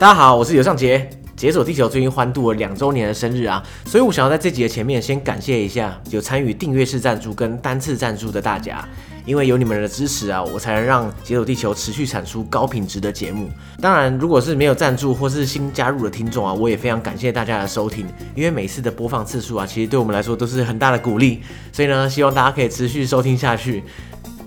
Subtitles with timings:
[0.00, 1.10] 大家好，我是刘尚杰。
[1.36, 8.82] 解锁地球最近欢度了两周年的生日啊，所以我想要在这集的前面先感谢一下有参与订阅式赞助跟单次赞助的大家，
[9.26, 13.50] 因为有你们的支持啊，我才能让解锁地球持续产出高品质的节目。
[13.78, 21.42] 当然，如果是没有赞助或是新加入的听众啊，我也非常感谢大家的收听，因为每次的播放次数啊，其实对我们来说都是很大的鼓励。
[21.72, 23.84] 所以呢，希望大家可以持续收听下去。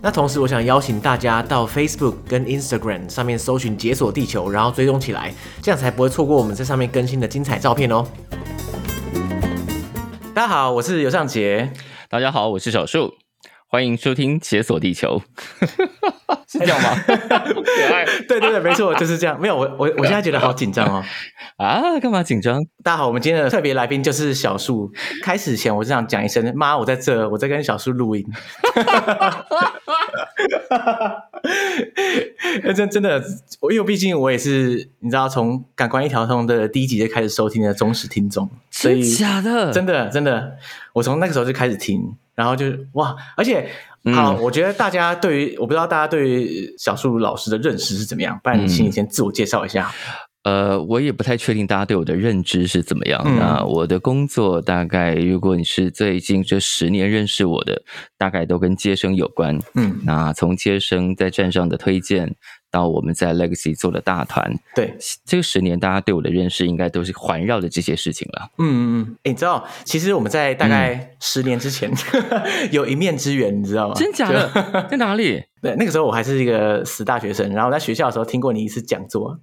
[0.06, 8.06] 那同时，我想邀请大家到 Facebook 跟 Instagram 上面搜寻“解锁地球”，然后追踪起来，这样才不会错过我们在上面更新的精彩照片哦。
[10.36, 11.72] 大家好，我是尤尚杰。
[12.10, 13.14] 大家好，我是小树。
[13.74, 15.20] 欢迎收听《解锁地球》，
[16.48, 16.94] 是这样吗？
[17.08, 19.42] 可爱，对对对，没错，就是这样。
[19.42, 21.04] 没有我我我现在觉得好紧张哦。
[21.58, 22.64] 啊，干嘛紧张？
[22.84, 24.92] 大家好，我们今天的特别来宾就是小树。
[25.24, 28.24] 开始前，我是想讲一声，妈，我在这，我在跟小树录音。
[32.76, 33.24] 真真的，
[33.72, 40.58] 因为毕竟我也是，你知道，从《感官一条通》的第一集就开始收听的忠实听众，所以真假的，真的真的，
[40.94, 42.16] 我从那个时候就开始听。
[42.36, 43.70] 然后就是哇，而且
[44.14, 49.92] 好，嗯、我觉得大家对于我不知道大家对于小树老师的认识是怎么样，不然你请你先自我介绍一下。
[50.44, 53.22] 呃，我也不太确定大家对我的认知是怎么样。
[53.26, 57.82] 嗯、那我的工作大概，如果你是最近这十年认识我的，
[58.18, 59.58] 大概都跟接生有关。
[59.76, 62.36] 嗯，那从接生在站上的推荐。
[62.74, 68.50] 到我们在 Legacy 做的大团，对这个十年，大家对我的认识应该都是环绕着这些事情了。
[68.58, 73.94] 嗯嗯嗯，哎，你知道，其实我们在大概十年之前、嗯、有一面之缘，你知道吗？
[73.96, 74.50] 真假的？
[74.90, 75.44] 在哪里？
[75.62, 79.40] 对，那个时候我还是一个死大学生，然后在学校的时候听过你一次讲座。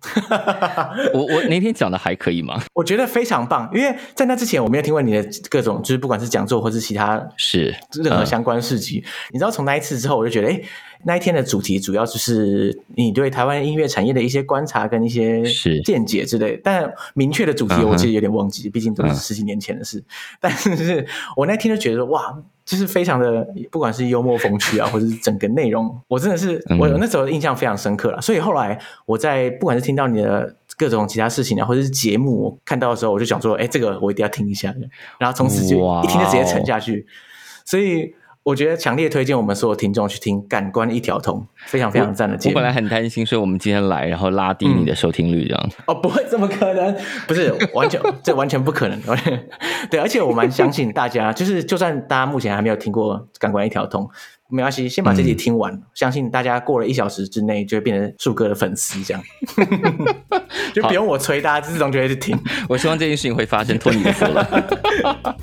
[1.15, 2.61] 我我那天讲的还可以吗？
[2.75, 9.03] 我觉得非常棒，因为在那之前我没有听过你的各种，就是不管是讲座或是其他是任何相关事迹。
[9.07, 10.61] 嗯、你知道，从那一次之后，我就觉得，哎。
[11.05, 15.43] 那一天的主题主要就是你对台湾音乐产业的一些观察跟一些
[15.83, 18.73] 见解之类，但明确的主题我其实有点忘记，uh.
[18.73, 20.01] 毕竟都是十几年前的事。
[20.01, 20.05] Uh.
[20.41, 28.21] 但是我那天就觉得哇，就是非常的，不管是幽默风趣啊，或者是整个内容，我真的是我那时候印象非常深刻了。
[28.21, 34.75] 所以后来我在不管是听到你的各种其他事情啊，或者是节目我看到的时候，我就想说，哎、欸，这个我一定要听一下，
[35.19, 37.07] 然后从此就一听就直接沉下去，
[37.65, 38.15] 所以。
[38.51, 42.57] 我觉得强烈推荐我们所有听众去听《感官一条通》，非常非常赞的节目。
[42.57, 45.67] 我本来很担心说我们今天来，然后拉低你的收听率这样。
[45.69, 46.93] 嗯、哦，不会，怎么可能？
[47.29, 49.01] 不是，完全这完全不可能。
[49.89, 54.03] 对，而且我蛮相信大家，就是就算大家目前还没有听过《感官一条通》，
[54.49, 59.23] 没关系，先把这集听完，嗯、相信大家过了一小时之内就会变成树哥的粉丝，这样
[60.75, 62.37] 就不用我催，大家自动就会去听。
[62.69, 65.37] 我希望这件事情会发生，托你的福了。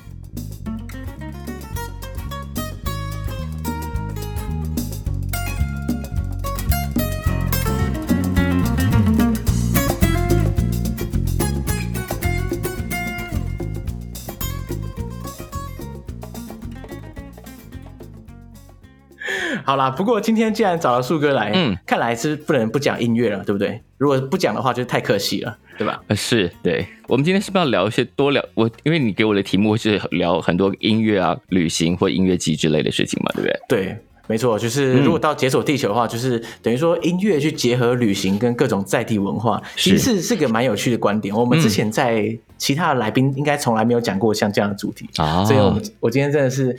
[19.63, 23.81] 好啦，不过今天既然找了树哥来，嗯，看来是不能不讲音乐了，对不对？
[23.97, 25.99] 如果不讲的话，就太可惜了，对吧？
[26.15, 26.85] 是，对。
[27.07, 28.43] 我们今天是不是要聊一些多聊？
[28.53, 33.59] 我因为你给我的题目是聊很多音乐啊、旅行或音乐季之类的事情嘛，对不对？
[33.67, 41.35] 对，没错，就是如果到解锁地球的话，嗯、就是等于说音乐去结合旅行跟各种在地文化，其实是是个蛮有趣的观点。
[41.35, 46.77] 我们之前在其他的来宾应该从来没有讲过像这样的主题啊，所以我们我今天真的是。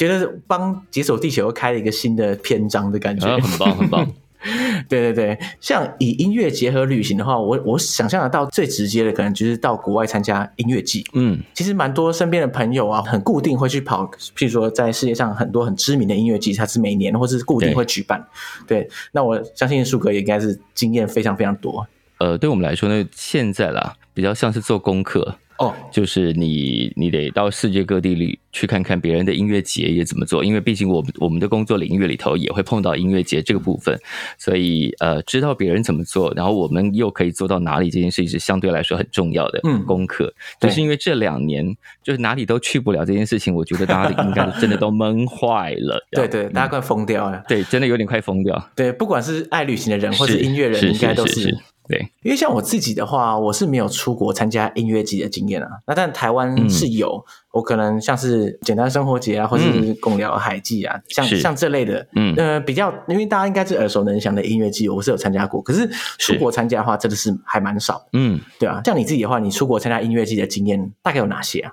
[0.00, 4.10] 觉得帮解锁地球开了一个新的篇章的感觉，很棒很棒。
[4.88, 11.04] 对对对，像以音乐结合旅行的话，我我想象得到最直接的，可能就是到国外参加音乐季。
[11.12, 18.26] 嗯，其实蛮多身边的朋友啊，很固定会去跑，譬如说在世界上很多很知名的音乐季，它是每年或是固定会举办。
[18.66, 21.86] 对，对，那我相信树哥也应该是经验非常非常多。
[22.16, 25.36] 呃，对我们来说呢，现在啦，比较像是做功课。
[25.60, 25.74] 哦，oh.
[25.92, 33.98] 就是你，你得到世界各地里去看看别人的音乐节也怎么做，因为毕竟我们我们的工作领域里头也会碰到音乐节这个部分，
[34.38, 40.32] 所以呃，知道别人怎么做，然后我们又可以做到哪里，这件事情是相对来说很重要的功课。
[40.60, 46.02] 嗯，就是因为这两年就是哪里都去不了这件事情，我觉得大家应该真的都闷坏了。
[46.10, 47.42] 对对，大家快疯掉了。
[47.46, 48.70] 对，真的有点快疯掉。
[48.74, 51.34] 对，不管是爱旅行的人或是音乐人，应该都是。
[51.34, 55.68] 是是是是对，因为像我自己的话，我是没有出国参加音乐季的经验啊。
[55.88, 65.60] 那但台湾是有，嗯、我可能像是简单生活节啊，或者是共聊海季啊，嗯、像像这类的，嗯呃，比较，因为大家应该是耳熟能详的音乐季，我是有参加过。
[65.60, 68.06] 可是出国参加的话，真的是还蛮少。
[68.12, 71.72] 嗯，对啊，像你自己的话，你出国参加音乐季的经验大概有哪些啊？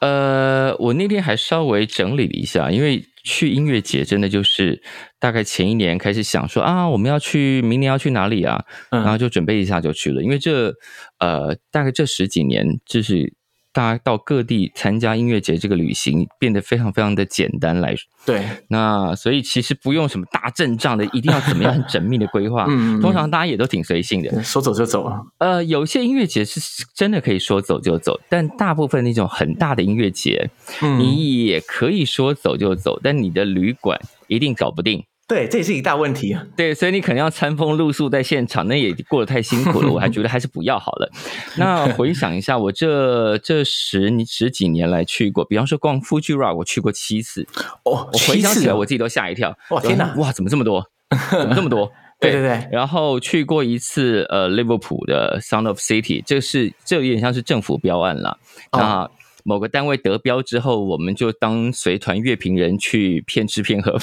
[0.00, 4.82] 呃，我那天还稍微整理了一下，因为去音乐节真的就是
[5.18, 8.64] 大概前一年开始想说啊，我们要去，明年要去哪里啊？
[8.90, 10.74] 然后就准备一下就去了，因为这
[11.18, 13.37] 呃，大概这十几年就是。
[13.72, 17.94] 大家到各地参加音乐节，这个旅行变得非常非常的简单来。
[18.24, 22.66] 对，那所以其实不用什么大阵仗的，一定要怎么样很缜密的规划。
[22.70, 25.20] 嗯，通常大家也都挺随性的，说走就走啊。
[25.38, 26.60] 呃，有些音乐节是
[26.94, 30.50] 真的可以说走就走，但大部分那种很大的音乐节，
[30.82, 35.04] 嗯，你也可以说走就走，但你的旅馆一定搞不定。
[35.28, 36.42] 对，这也是一大问题啊。
[36.56, 39.92] 对，所以你可能要餐风露宿在现场，那也过得太辛苦了。
[39.92, 41.10] 我还 觉得还是不要好了。
[41.58, 47.46] 那回想一下，我这这十十几年来去过，比方说逛 Fuji Rock，我去过七次。
[47.84, 49.54] 哦，我回想起来我自己都吓一跳。
[49.68, 50.14] 哇，天哪！
[50.16, 50.82] 哇，怎么这么多？
[51.30, 51.92] 怎么这么多？
[52.18, 52.66] 对对对。
[52.72, 58.38] 然后去过一次呃利物浦的 Sound of City，这是这有点像是政府标案了。
[58.72, 59.02] 那。
[59.02, 59.10] 哦
[59.48, 63.98] 某个单位得标之后，我们就当随团乐评人去骗吃骗喝。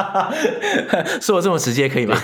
[1.20, 2.16] 说我这么直接可以吗？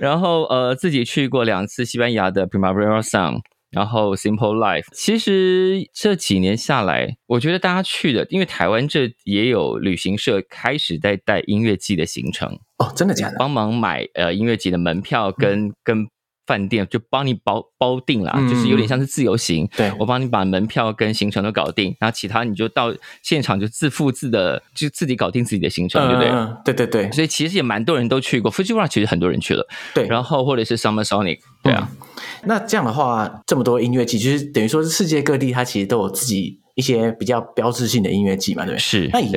[0.00, 3.40] 然后呃，自己去过两次西班牙的 Primavera Sound，
[3.70, 4.86] 然后 Simple Life。
[4.94, 13.36] 其实这几年下来，我觉得大家去的，因为台湾这也有旅行社开始在带音乐季的行程哦，真的假的？
[13.38, 16.08] 帮忙买呃音乐季的门票跟、嗯、跟。
[16.46, 19.68] 饭店就帮你包包定了，嗯、就是有点像是自由行。
[19.76, 26.30] 对，我帮你把门票跟行程都搞定，然后其他你就到现场就自付自的，就自己搞定自己的行程，对不对？
[26.30, 27.10] 嗯，对对对。
[27.12, 29.66] 所以其实也蛮多人都去过，Fuji Rock 其实很多人去了。
[29.94, 32.06] 对，然后或者是 Summer Sonic，对啊、嗯。
[32.44, 38.78] 那这样的话，这么多音乐季，就是等于说是世界各地它其实都有自己一些比较标志性的音乐季嘛，对不对？
[38.78, 39.10] 是。
[39.12, 39.32] 那以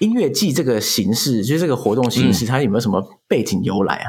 [0.00, 4.06] 音乐季这个形式，就是这个活动形式，它有没有什么背景由来啊？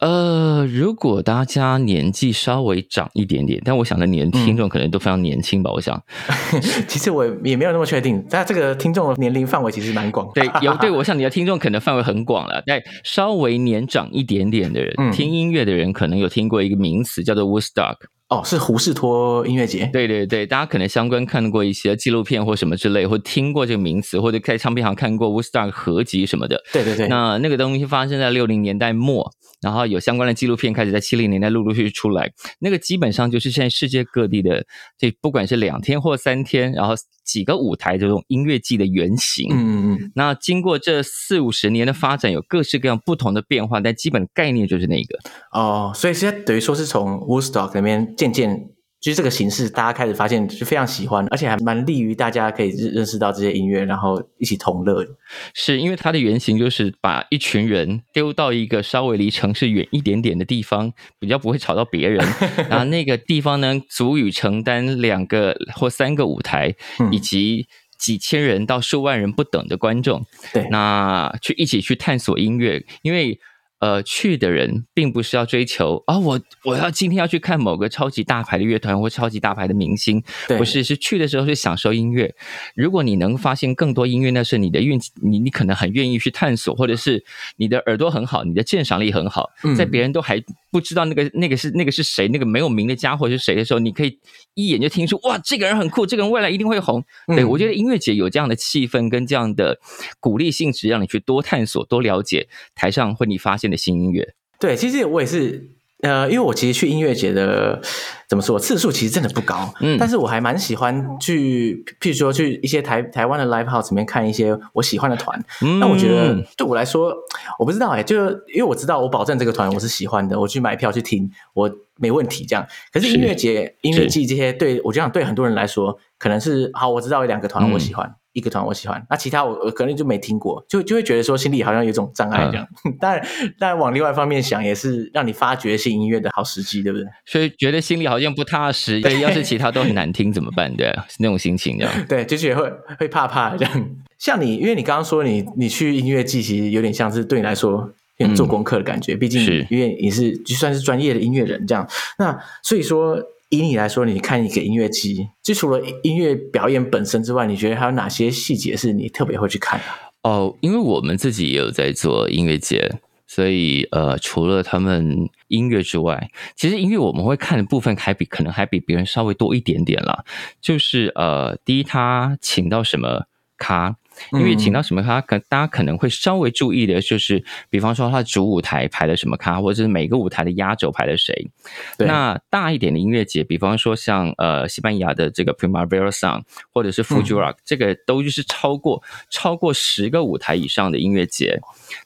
[0.00, 5.70] 呃，如果大家年纪稍微长一点点，但我想的你的听众可能都非常年轻吧？
[5.70, 6.02] 嗯、我想，
[6.86, 10.30] 其实我也没有那么确定，但这个听众的年龄范围其实蛮广。
[10.34, 12.62] 对，有对，我想你的听众可能范围很广了。
[12.64, 17.96] 但稍微年长一点点的人，嗯、听音乐的人，可能有听过一个名词叫做 Woodstock。
[18.28, 19.90] 哦，是胡士托音乐节。
[19.92, 26.62] 对对对，大家可能相关看过一些纪录片或什么之类，或听过这个名词，或者在唱片行看过 Woodstock 合集什么的。
[26.72, 29.32] 对对对，那那个东西发生在六零年代末。
[29.60, 34.66] 然后有相关的纪录片开始在七零年代陆陆续续出来，那个基本上就是现在世界各地的
[34.96, 36.94] 这不管是两天或三天，然后
[37.24, 39.48] 几个舞台这种音乐季的原型。
[39.50, 40.12] 嗯嗯嗯。
[40.14, 45.18] 那经过这四五十年的发展，有各式各样不同的变化，但基本概念就是那个。
[45.52, 48.70] 哦，所以现在等于说是从 Woodstock 里面渐渐。
[49.00, 55.06] 其实这个形式，大家开始发现就非常喜欢，而且还蛮利于大家可以认识到这些音乐，然后一起同乐。
[55.54, 62.26] 是因为它的原型就是把一群人丢到一个稍微离城市远一点点的地方，比较不会吵到别人。
[62.68, 66.74] 然后那个地方呢，足以承担两个或三个舞台，
[67.12, 70.26] 以及几千人到数万人不等的观众。
[70.52, 73.38] 对，那去一起去探索音乐，因为。
[73.80, 82.34] 呃，去的人并不是要追求啊、哦，我我要今天要去看某个超级大牌的乐团或超级大牌的明星，不是，是去的时候是享受音乐。
[82.74, 87.24] 如果你能发现更多音乐，那是你的运气，你你可能很愿意去探索，或者是
[87.56, 94.18] 你的耳朵很好，你的鉴赏力很好，在别人都还不知道那个那个是那个是谁，那个没有名的家伙是谁的时候，你可以
[94.54, 97.02] 一眼就听出哇，这个人很酷，这个人未来一定会红。
[97.28, 99.78] 对，我觉得音乐节有这样的气氛跟这样的
[100.20, 107.80] 鼓励性质，让你去多探索、多了解台上会你发现的新音乐，对，其实我也是，呃，因为我其实去音乐节的
[108.28, 117.12] 怎么说次数其实真的不高，嗯，但是我还蛮喜欢去，譬如说去一些台台湾的 live house 里面看一些我喜欢的团，那、嗯、我觉得对我来说，
[117.58, 118.16] 我不知道哎、欸，就
[118.54, 122.64] 因为我知道我保证这个团我是喜欢的，我去买票去听，我没问题这样。
[122.92, 128.06] 可是音乐节、音乐季这些，对我这样对很多人来说，可能是好，我知道有两个团我喜欢。
[128.06, 132.66] 嗯一个团我喜欢，那其他我我可能就没听过，就就会觉得说心里好像有一种障碍这样。
[132.84, 133.26] 嗯、 但
[133.58, 137.06] 但往另外一方面想，也是让你发掘新音乐的好时机，对不对？
[137.26, 139.00] 所以觉得心里好像不踏实。
[139.00, 140.74] 对，要是其他都很难听怎么办？
[140.76, 141.92] 对，是那种心情这样。
[142.08, 143.90] 对，就是也会会怕怕这样。
[144.18, 147.90] 像你，因为你刚刚说你你去音乐季，其实有点像是对你来说
[148.36, 149.14] 做功课的感觉。
[149.14, 151.88] 嗯、毕竟因为你是就算是专业的音乐人这样。
[152.18, 153.20] 那所以说。
[153.50, 159.84] 以你来说，你看一个音乐季，就除了音乐表演本身之外，你觉得还有哪些细节是你特别会去看的？
[160.22, 170.24] 哦，因为我们自己也有在做音乐节，所以呃，除了他们音乐之外，其实音乐我们会看的部分还比可能还比别人稍微多一点点啦。
[170.60, 173.26] 就是呃，第一，他请到什么
[173.56, 173.96] 咖，
[174.32, 181.50] 因为请到什么咖，可大家可能会稍微注意的就是，比方说他主舞台排了什么咖，或者是每个舞台的压轴排了谁。
[181.98, 191.60] 那大一点的音乐节，比方说像呃西班牙的这个 Primavera Sound，或者是 Fuji Rock，、嗯、这个都就是超过超过十个舞台以上的音乐节。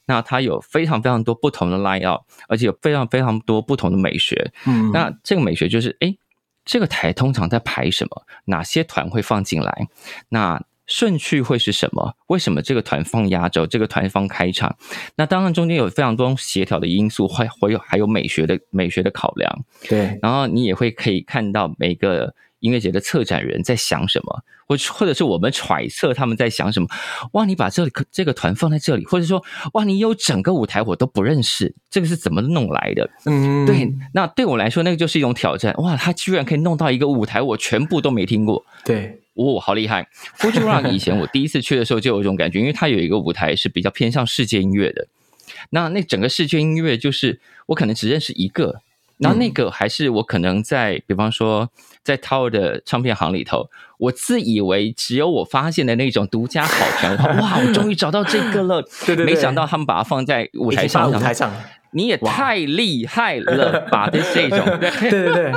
[0.07, 4.53] 那它有非常非常多不同的 line up，而且有非常非常多不同的美学。
[4.67, 6.15] 嗯，那这个美学就是，哎，
[6.65, 8.23] 这个台通常在排什么？
[8.45, 9.89] 哪些团会放进来？
[10.29, 10.63] 那
[10.93, 12.15] 顺序会是什么？
[12.27, 14.77] 为什么这个团放压轴，这个团放开场？
[15.17, 19.65] 那当然中间有非常多协调的因素，会会有还有美学的美学的考量。
[19.89, 22.35] 对，然后你也会可以看到每个。
[22.63, 26.87] 音乐节的策展人在想什么，或或者是我们揣测他们在想什么？
[27.33, 33.11] 哇，你把这个这个团放在这里，或者说哇，你有整个舞台我都不认识，这个是怎么弄来的？
[33.27, 35.75] 嗯，对，那对我来说，那个就是一种挑战。
[35.79, 38.65] 哇，他居然可以弄到一个舞台，我全部都没听过。
[38.85, 40.07] 对，哇，好厉害
[40.39, 45.07] ！Fuji Rock 以前我第一次去的时候就有一种感觉，因为它有一个舞台是比较偏向世界音乐的。
[45.71, 48.81] 那那整个世界音乐就是我可能只认识一个。
[49.19, 51.71] 然后那个还是我可能在，比方说
[52.03, 58.83] 在 Tower 的唱片行里头，我自以为只有我发现的那种独家好团，哇，我终于找到这个了。
[59.07, 61.53] 对对对，没想到他们把它放在舞台上，舞台上，
[61.93, 64.11] 你也太厉害了吧！
[64.13, 65.53] 这这种，对对对。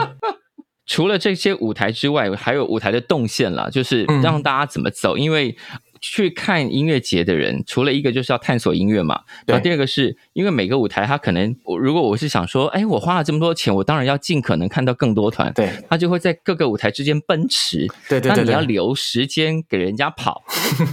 [0.86, 5.56] 除了这些舞台之外，还有舞台的动线了，就是让大家怎么走，因为。
[6.02, 20.44] 去看音乐节的人，除了一个就是要探索音乐嘛，然后第二个是因为每个舞台他可能，如果我是想说，哎，我花了这么多钱，我当然要尽可能看到更多团，对，他就会在各个舞台之间奔驰，对对对，那你要留时间给人家跑，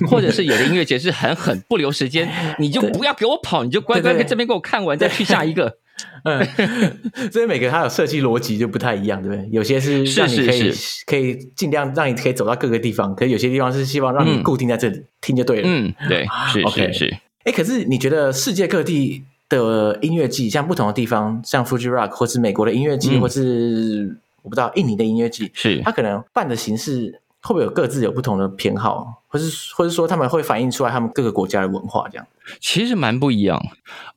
[0.08, 5.81] 或者是有的音乐节是很狠不留时间， 你就不要给我跑，你就乖乖在这边给我看完再去下一个。
[6.24, 6.46] 嗯，
[7.32, 9.48] 所以每个它有设计逻辑就不太一样，对不对？
[9.50, 10.72] 有些是让你可以
[11.06, 15.62] 可以尽量让你可以走到各个地方，可是有些地方是希望让你固定在这里、嗯、听就对了。
[15.66, 17.16] 嗯，对，是 OK 是。
[17.44, 29.22] 哎，可是你觉得世界各地的音乐季，像不同的地方，像 Fuji Rock 或是美国的音乐季，嗯、或是我不知道印尼的音乐季，是它可能办的形式会不会有各自有不同的偏好？
[29.26, 32.26] 或是，或是说他们会反映出来他们各个国家的文化，这样
[32.60, 33.60] 其实蛮不一样，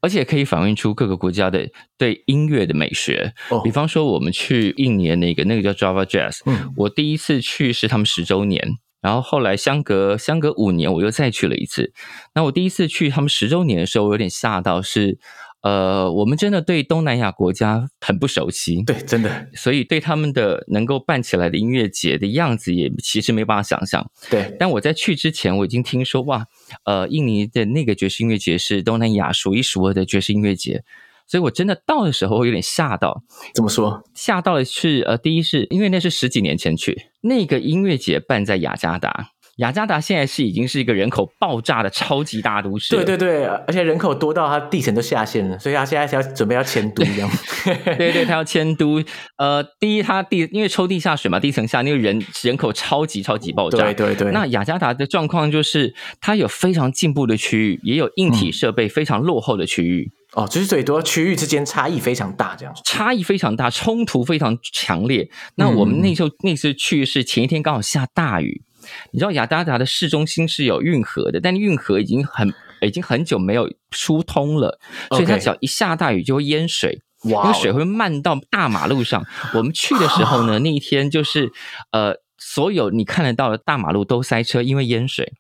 [0.02, 3.34] 而且可以反映出各个国家的对音乐的美学。
[3.50, 8.62] 哦，比方说我们去印尼那个那个叫 Java Jazz，嗯，我第一次去是他们十周年，
[9.02, 11.94] 然后后来相隔相隔五年我又再去了一次。
[12.34, 15.18] 那我第一次去他们十周年的时候，我有点吓到是。
[15.66, 24.08] 呃，我们真的对东南亚国家很不熟悉，对，真的，所以对他们的能够办起来的音乐节的样子，也其实没办法想象。
[24.30, 26.46] 对，但我在去之前，我已经听说哇，
[26.84, 30.84] 呃，印尼的那个爵士音乐节是东南亚数一数二的爵士音乐节，
[31.26, 33.24] 所以我真的到的时候我有点吓到。
[33.56, 34.04] 怎么说？
[34.14, 39.32] 吓到的是，呃，第一是因为那是十几年前去，那个音乐节办在雅加达。
[39.58, 47.30] 雅加达现在是已经是一个人口爆炸的超级大都市，对对对，而且人口多到它地层都下陷了，所以它现在是要准备要迁都一样。
[47.64, 49.02] 对，对对，它要迁都。
[49.38, 53.78] 呃，第一，它地因为抽地下水嘛，地层下那个人人口超级超级爆炸。
[53.78, 54.32] 对对对。
[54.32, 60.12] 那雅加达的状况就是，它有非常进步的区域，也有硬体设备非常落后的区域。
[60.36, 65.30] 嗯、哦，就是最多区域之间差异非常大，这样差异非常大，冲突非常强烈。
[65.56, 68.65] 那我们那时候、嗯、那次去是前一天刚好下大雨。
[69.12, 79.26] 你知道雅加达的市中心是有运河的，但运河已经很已经很久没有疏通了，所以它只要一下大雨就会淹水，那个水会漫到大马路上。
[79.54, 81.52] 我们去的时候呢， 那一天就是
[81.92, 85.34] 呃，所有你看得到的大马路都塞车，因为淹水。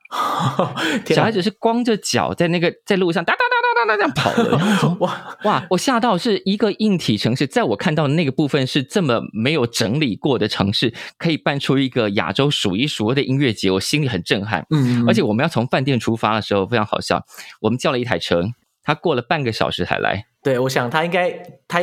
[1.14, 3.55] 小孩子是光着脚在那个在路上哒哒哒
[3.86, 4.58] 哒哒这样跑的，
[5.00, 14.66] 哇哇，我吓到是一个硬体城市，在我看到的那个部分是这么没有整理过的城市，可以办出一个亚洲数一数二的音乐节，我心里很震撼。
[14.70, 17.24] 嗯，嗯，而且我们要从饭店出发的时候非常好笑，
[17.62, 18.44] 我们叫了一台车，
[18.84, 20.26] 他过了半个小时才来。
[20.46, 21.32] 对，我想他应该，
[21.68, 21.80] 他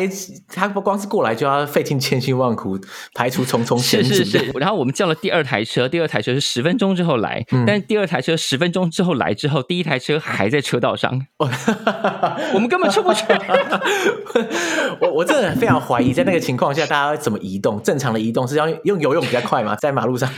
[0.47, 2.79] 他不光是过来就要费尽千辛万苦
[3.13, 4.15] 排除重重险阻。
[4.15, 4.53] 是是是。
[4.55, 11.27] 然后我们叫了第二台车，第二台车是十分钟之后来，嗯、但是第二台车十分钟之后来之后，第一台车还在车道上，
[12.55, 13.25] 我们根本出不去。
[15.03, 17.83] 我我真的非常怀疑，在那个情况下，大家怎么移动？
[17.83, 19.75] 正常的移动是要用游泳比较快吗？
[19.75, 20.31] 在马路上，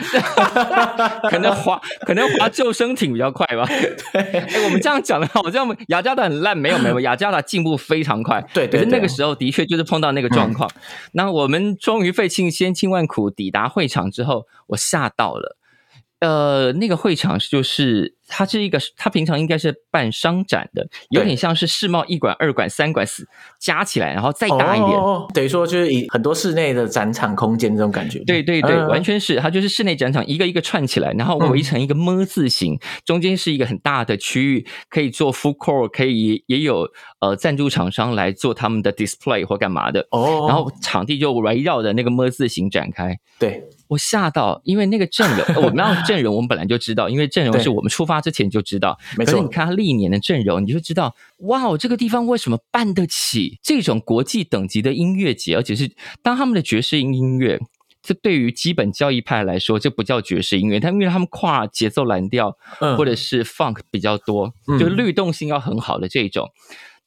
[1.28, 3.66] 可能划可能划救生艇比较快吧。
[4.12, 8.13] 对，哎，我们这样讲的话，我这样雅加达很烂，没有没有，雅加达进步非常。
[8.22, 10.70] 快，对，对，对，可是那个时候的确就是碰到那个状况。
[10.74, 10.80] 嗯、
[11.12, 15.56] 那我们终于费尽千辛万苦抵达会场之后，我吓到了。
[16.20, 23.26] 呃，那个会场就是它是一个，它平常应该是办商展的，有点像是世贸一馆、二馆、三馆四
[23.60, 24.90] 加起来，然后再大一点。
[24.90, 28.18] 哦，等于说就是以很多室内的展场空间这种感觉。
[28.20, 36.88] 对对对，嗯、完全是，它就是室内展场一个一个串起来，然后围成一个么字形，嗯、中间是一个很大的区域，可以做 food court，可以也有
[37.20, 40.06] 呃赞助厂商来做他们的 display 或干嘛的。
[40.10, 43.18] 哦，然后场地就围绕着那个么字形展开。
[43.38, 43.64] 对。
[43.86, 48.98] 我吓到，因为那个阵容，我们要阵容，我们本来就知道，因为阵容是我们出发之前就知道。
[49.16, 49.32] 没错。
[49.32, 55.56] 可是你看他历年的阵容，你就知道，哇，这个地方为什么办得起这种国际等级的音乐节？
[55.56, 55.90] 而且是
[56.22, 57.60] 当他们的爵士音音乐，
[58.02, 66.50] 这对于基本教义派来说，这不叫爵士音乐，他因为他们跨节奏蓝调，嗯，或者是 funk 比较多，就律动性要很好的这种。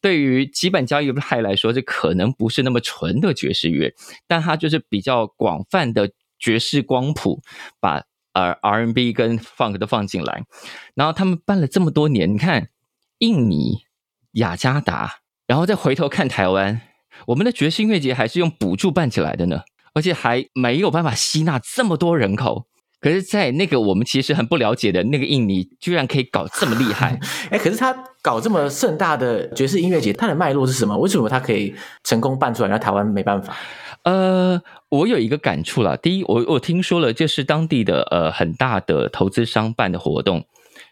[0.01, 3.93] 对于基本交易派来说，这可能不是那么纯的爵士乐，
[4.27, 6.09] 但它就是比较广泛的。
[6.39, 7.41] 爵士光谱
[7.79, 8.03] 把
[8.37, 10.43] 呃 R&B 跟 Funk 都放进来，
[10.93, 12.67] 然后他们办了这么多年，你看
[13.17, 13.79] 印尼、
[14.33, 15.15] 雅加达，
[15.47, 16.81] 然后再回头看台湾，
[17.27, 19.61] 我们的爵士音乐节还是用补助办起来的呢，
[19.95, 22.67] 而且还没有办法吸纳这么多人口。
[22.99, 27.19] 可是，在那个我们其实很不了解的那个印尼，居然可以搞这么厉害！
[27.51, 30.97] 哎，可是他搞这么盛大的爵士音乐节，它的脉络是什么？
[30.97, 33.55] 为什么他可以成功办出来，而台湾没办法？
[34.07, 35.97] 呃，我有一个感触啦。
[35.97, 40.45] 第一，我我听说了，就是当地的呃很大的投资商办的活动，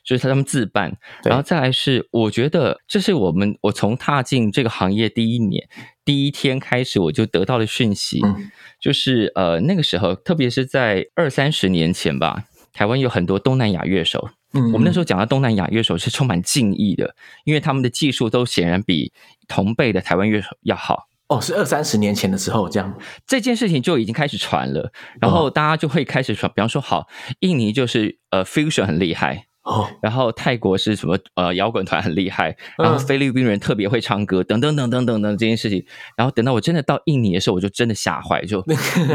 [0.04, 0.98] 就是他们自办。
[1.24, 5.66] 然后再来是，我觉得这是我们我从踏进这个行业第一年
[6.04, 12.44] 第一天开始，我就得到的讯息，嗯、就是呃那个时候，特别是在二三十年前吧，
[12.74, 14.28] 台湾有很多东南亚乐手。
[14.52, 19.14] 嗯，我们那时候讲到东南亚乐手是充满敬意的，因为他们的技术都显然比
[19.48, 21.08] 同辈的台湾乐手要好。
[21.28, 22.96] 哦，是二三十年前的时候，这样。
[23.26, 27.08] 这件事情就已经开始传了，然后大家就会开始传，比方说，好，
[27.40, 35.84] 印尼就是呃，fusion 很厉害哦，然后泰国是什么呃，摇滚团很厉害，然后菲律宾人特别会唱歌，等等等等等等这件事情，
[36.16, 38.64] 然后等到我真的到印尼的时候，我就真的吓坏，就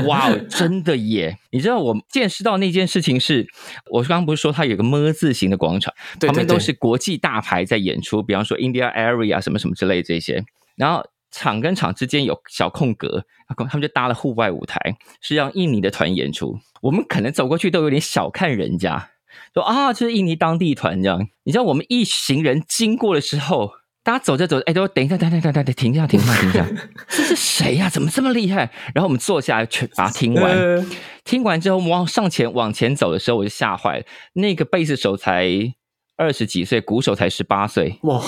[0.09, 1.39] 哇，真的耶！
[1.53, 3.47] 你知道我见识到那件事情是，
[3.93, 10.43] 我刚刚不是说它有个么字形的广场，旁边都是国际大牌在演出，比方说 India Area 什么什么之类这些，
[10.75, 11.05] 然后。
[11.31, 13.25] 场跟场之间有小空格，
[13.69, 14.79] 他们就搭了户外舞台，
[15.21, 16.59] 是让印尼的团演出。
[16.83, 19.11] 我们可能走过去都有点小看人家，
[19.55, 21.29] 说啊，这是印尼当地团这样。
[21.45, 23.73] 你知道我们一行人经过的时候，
[24.03, 26.67] 大家走着走着，哎，都等一下，等一下，等一下，停一下，停一下，停一下，
[27.09, 27.89] 这是谁呀？
[27.89, 28.71] 怎么这么厉害？
[28.95, 30.87] 然后我们坐下来，全把它听完。
[31.25, 34.05] 听完之后，我们往上前往前走的时候，我就吓坏了。
[34.33, 35.75] 那个贝斯手才。
[36.21, 37.99] 二十几岁，鼓手才十八岁。
[38.03, 38.21] 哇！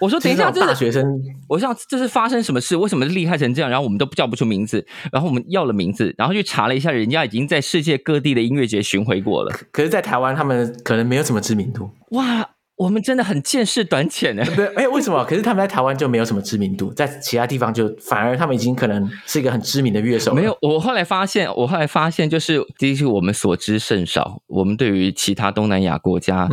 [0.00, 1.06] 我说等一下，这是大学生。
[1.48, 2.76] 我想这是发生什么事？
[2.76, 3.70] 为什么厉害成这样？
[3.70, 4.84] 然后我们都叫不出名字。
[5.12, 9.56] 然后我们要了名字，然后去查了一下，人家已经在世界各地的音乐节巡回过了。
[9.70, 11.88] 可是，在台湾，他们可能没有什么知名度。
[12.10, 12.50] 哇！
[12.76, 14.42] 我们真的很见识短浅呢。
[14.56, 15.22] 对，哎，为什么？
[15.26, 20.32] 可是他们在台湾就没有什么知名度，在其他地方就反而他们已经可能是一个很知名的乐手。
[20.32, 26.48] 没有，我后来发现，我后来发现，就是第一是我们所知甚少，我们对于其他东南亚国家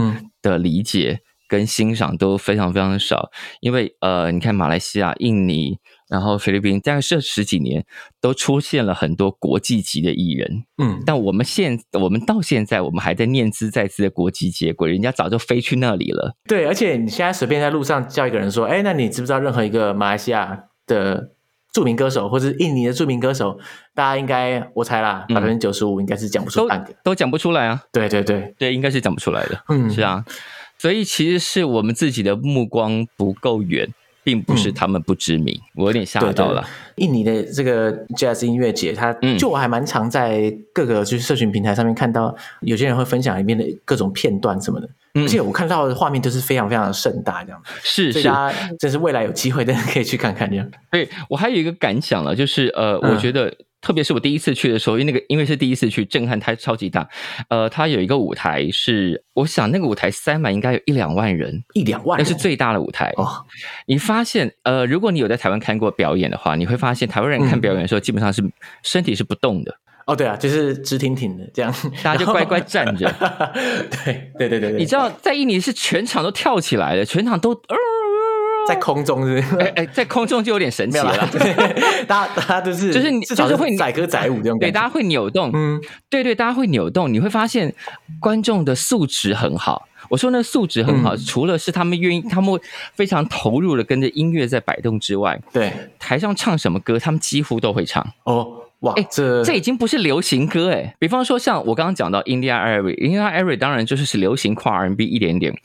[0.52, 1.20] 的理解。
[1.22, 3.32] 嗯跟欣赏都非常非常的少，
[3.62, 5.78] 因为呃，你看马来西亚、印尼，
[6.10, 7.86] 然后菲律宾，大概这十几年
[8.20, 16.36] 都出现了很多国际级的艺人，嗯，但我们现我们到现在，我们还在念兹在兹的国际接轨，人家早就飞去那里了。
[16.50, 21.32] 对，而且你现在随便在路上叫一个人说，哎，那你知不知道任何一个马来西亚的
[21.72, 23.58] 著名歌手，或者是印尼的著名歌手？
[23.94, 27.84] 大家应该我猜啦，百分之九十五应该是讲不出半个，都讲不出来啊。
[27.92, 29.64] 对对对对，应该是讲不出来的。
[29.70, 30.26] 嗯，是啊。
[30.80, 33.88] 所以其实是我们自己的目光不够远，
[34.24, 35.56] 并不是他们不知名。
[35.56, 36.64] 嗯、我有点吓到了。
[36.98, 44.88] 印尼的这个 Jazz 音乐节，它就我还蛮常在各个就是社群平台上面看到，有些人会分享里面的各种片段什么的。
[45.18, 47.62] 嗯、而且我看到的画面都是非常非常盛大，这样。
[47.84, 48.32] 是是，
[48.80, 50.70] 这是未来有机会的人 可以去看看这样。
[50.92, 53.48] 对，我还有一个感想了，就是呃，我觉得。
[53.48, 57.08] 嗯特别是我第一次去的时候，因为那个因为是第一次去，震撼它超级大。
[57.48, 63.14] 呃，它有一个舞台是，我想那个舞台塞满应该有一两万人，一两万，那是最大的舞台。
[63.18, 63.46] 哦，
[63.86, 68.44] 你发现呃，如果你有在台湾看过表演的话，你会发现台湾人看表演的时候，基本上是
[68.82, 69.74] 身体是不动的。
[70.08, 73.08] 哦，对啊，就是直挺挺的这样，大家就乖乖站着。
[74.04, 77.52] 对对对对对，你知道在印尼是全场都跳起来的，全场都。
[77.52, 77.76] 呃
[78.68, 81.30] 在空中是，是，哎哎，在空中就有点神奇了。
[82.06, 84.68] 大家大家都是，就是你就是会载歌载舞这种感觉。
[84.68, 85.50] 对，大家会扭动。
[85.54, 87.14] 嗯，对对，大家会扭动。
[87.14, 87.74] 你会发现
[88.20, 89.88] 观众的素质很好。
[90.10, 92.60] 我说那素质很好，嗯、除了是他们愿意，他们会
[92.94, 98.06] 非常投入的跟着音乐在摆动之外，对，台上唱什么歌，他们几乎都会唱。
[98.26, 98.66] 哦。
[98.82, 100.96] 哇，哎，这这已经不是流行歌哎。
[101.00, 105.58] 比方说，像我刚刚讲到 India Arie，India Arie 当然就是是流行跨 R&B 一点点。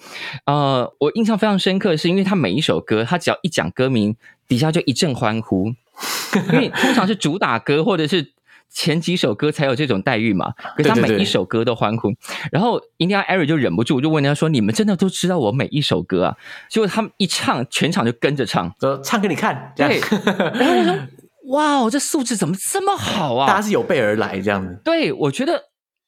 [0.46, 4.16] 呃，我印象非常深刻，是因为他每一首歌，他只要一讲歌名，
[4.48, 5.75] 底下就一阵欢呼。
[6.53, 8.33] 因为通常是主打歌或者是
[8.70, 12.09] 前几首歌才有这种待遇嘛， 可是他每一首歌都欢呼。
[12.09, 16.37] 对对对，然后 India Arie 就忍不住就问他说：“你们真的都知道我每一首歌啊？”
[16.70, 20.01] 结果他们一唱，全场就跟着唱，说：“唱给你看。”对，
[20.55, 20.98] 然后我说。
[21.50, 23.46] 哇，这素质怎么这么好啊？
[23.46, 24.81] 大家是有备而来这样子。
[24.85, 25.61] 对，我觉得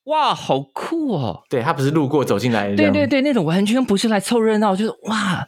[0.04, 1.42] 哇，好酷哦。
[1.48, 2.76] 对，他不是路过走进来的。
[2.76, 5.46] 对对对，那种完全不是来凑热闹，就是哇，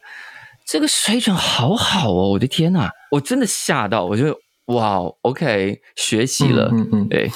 [0.66, 2.30] 这个水准好好哦！
[2.30, 6.68] 我的天呐，我真的吓到，我就哇，OK，学习了。
[6.72, 7.30] 嗯嗯，嗯，对。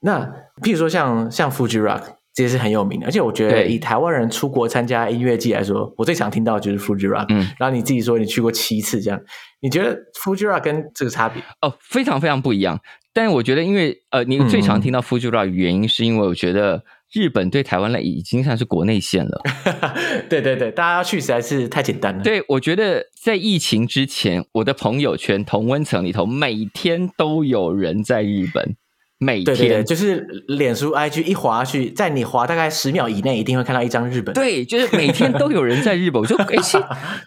[0.00, 0.20] 那
[0.62, 2.02] 譬如说像像 Fuji Rock，
[2.40, 7.26] 这些是很有名的，而且我觉得以台湾人出国参加音乐季来说，我最常听到的就是 Fuji Rock。
[7.28, 9.20] 嗯，然后你自己说你去过七次这样。
[9.60, 11.42] 你觉得 Fuji Rock 跟这个差别？
[11.60, 12.80] 哦，非常非常不一样。
[13.12, 19.42] 但是我觉得，因为呃，你最常听到 Fuji Rock 的原因，是因为我觉得日本对台湾来已经算是国内线了。
[20.30, 22.22] 对对对，大家要去实在是太简单了。
[22.22, 28.76] 对，我觉得在疫情之前，我的朋友圈同温层里头，每天都有人在日本。
[29.20, 34.34] 每天对对对，就是脸书 IG 一滑去，在你滑大概十秒以内，一定会看到一张日本。
[34.34, 36.20] 对，就是每天都有人在日本。
[36.20, 36.80] 我 就，哎，这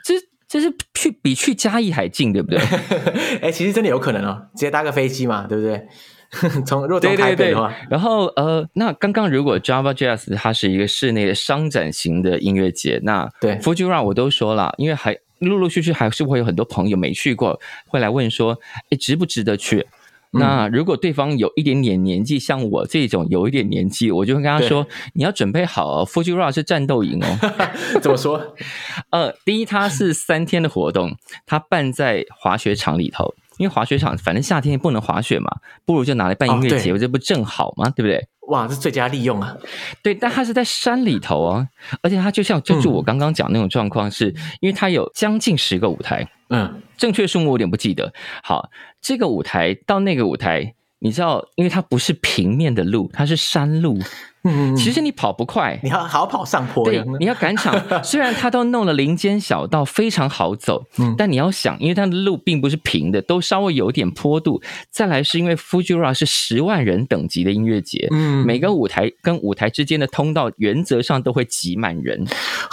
[0.03, 0.25] 这。
[0.45, 2.59] 这是去比去嘉义还近，对不对？
[3.41, 5.87] 哎，其实真的有可能哦，直接搭个飞机嘛，对不对？
[6.63, 18.59] 从若从台北的话，对对对，然后呃，那刚刚如果 Java Jazz 它是一个室内的商展型的音乐节，那对 Fuji Rock 我都说了，因为还陆陆续续还是会有很多朋友没去过，会来问说，
[18.91, 19.87] 哎，值不值得去？
[20.33, 27.27] 那如果对方有一点点年纪，像我这种有一点年纪，我就会跟他说：“你要准备好哦，Fuji Rock 是战斗营哦。
[28.01, 28.55] ”怎么说？
[29.11, 31.15] 呃，第一，它是三天的活动，
[31.45, 35.49] 它办在滑雪场里头，因为滑雪场反正夏天也不能滑雪嘛，
[35.85, 37.89] 不如就拿来办音乐节，这不正好吗？
[37.89, 38.27] 对不对？
[38.49, 39.55] 哇，这最佳利用啊！
[40.01, 41.67] 对，但它是在山里头哦，
[42.01, 46.27] 而且它就像就就我刚刚讲那种状况是，是因为它有将近十个舞台。
[46.49, 48.13] 嗯，正确数目我有点不记得。
[48.43, 48.69] 好，
[49.03, 53.99] 这个舞台到那个舞台，你知道，因为它不是平面的路，它是山路。
[54.43, 56.83] 嗯，其实你跑不快，你要好跑上坡。
[56.83, 57.73] 对，你要赶场。
[58.03, 64.61] 虽然它都弄了林间小道，非常好走，嗯，但你要想，因为它的路并不是平的，都稍微有点坡度。
[64.91, 72.25] 再来是因为 Fuji Rock 是十万人等级的音乐节，嗯，每个舞台跟舞台之间的通道原则上都会挤满人，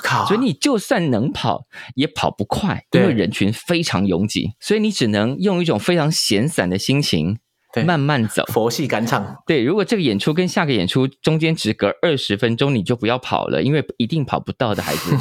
[0.03, 7.39] 靠，所以你就算能跑，也跑不快，因为人群非常拥挤，所以你只能用一种非常闲散的心情。
[7.73, 9.37] 对，慢慢走，佛系赶场。
[9.47, 15.17] 对，如果这个演出跟下个演出中间只隔二十分钟，你就不要跑了，因为一定跑不到的孩子。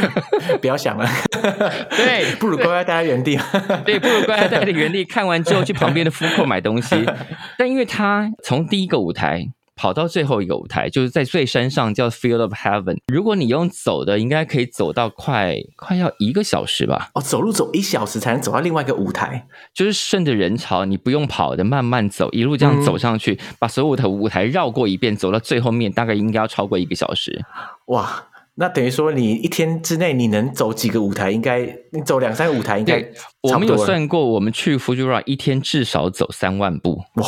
[0.60, 1.06] 不要想了，
[1.90, 3.38] 对，不如乖乖待在原地。
[3.84, 7.04] 对，不如乖乖待在原地，看完之后去旁边的 food court 买东西。
[7.58, 9.46] 但因为他从第一个舞台。
[9.80, 12.98] 跑到最后一个舞台，就是在最山上，叫 Field of Heaven。
[13.10, 17.08] 如果你用走的，应该可以走到快快要一个小时吧？
[17.14, 27.42] 哦，走路走一小时才能走到另外一个舞台，就是顺着人潮，你不用跑的，慢慢走，一路这样走上去，嗯、把所有的舞台绕过一遍，走到最后面，大概应该要超过一个小时。
[27.86, 28.26] 哇！
[28.60, 31.30] 那等于说，你一天之内你能走几个舞台？
[31.30, 31.60] 应该
[31.92, 33.02] 你走两三个舞台，应该
[33.40, 37.00] 我们有算过，我们去 Fuji Rock 一天至少走三万步。
[37.14, 37.24] 哇！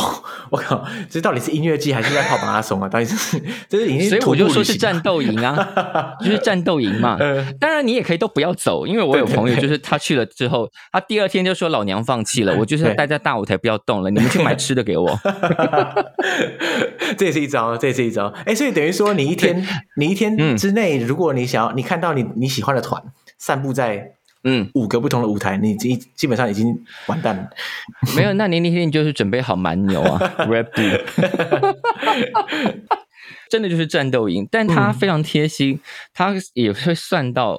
[0.51, 2.87] 我靠，这到底是音乐季还是在跑马拉松啊？
[2.87, 7.17] 到底是这是已经，所以我就说是战斗营啊， 就是战斗营嘛。
[7.59, 15.19] 当然你也可以都不要走，因为我有朋友就是他去了之后，他第二天就说老娘放弃了，我就是待在大舞台不要动了，你们去买吃的给我。
[17.17, 18.27] 这也是一招，这也是一招。
[18.45, 19.67] 哎，所以等于说你一天
[19.97, 23.03] 你一天之内如果如果你想要，你看到你你喜欢的团
[23.39, 24.13] 散布在
[24.45, 26.67] 嗯五个不同的舞台，嗯、你基基本上已经
[27.07, 27.49] 完蛋了。
[28.17, 31.75] 没有，那你那天你就是准备好蛮牛啊， Red Bull，
[33.49, 34.49] 真的就是战斗营。
[34.51, 35.81] 但他非常贴心，
[36.13, 37.59] 他也会算到，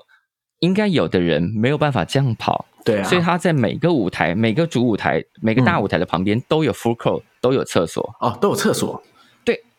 [0.59, 9.01] 应该有的人没有办法这样跑，对啊，所以他在每个舞台、每个主舞台、每个大舞台的旁边都有 full court，都有厕所哦，都有厕所。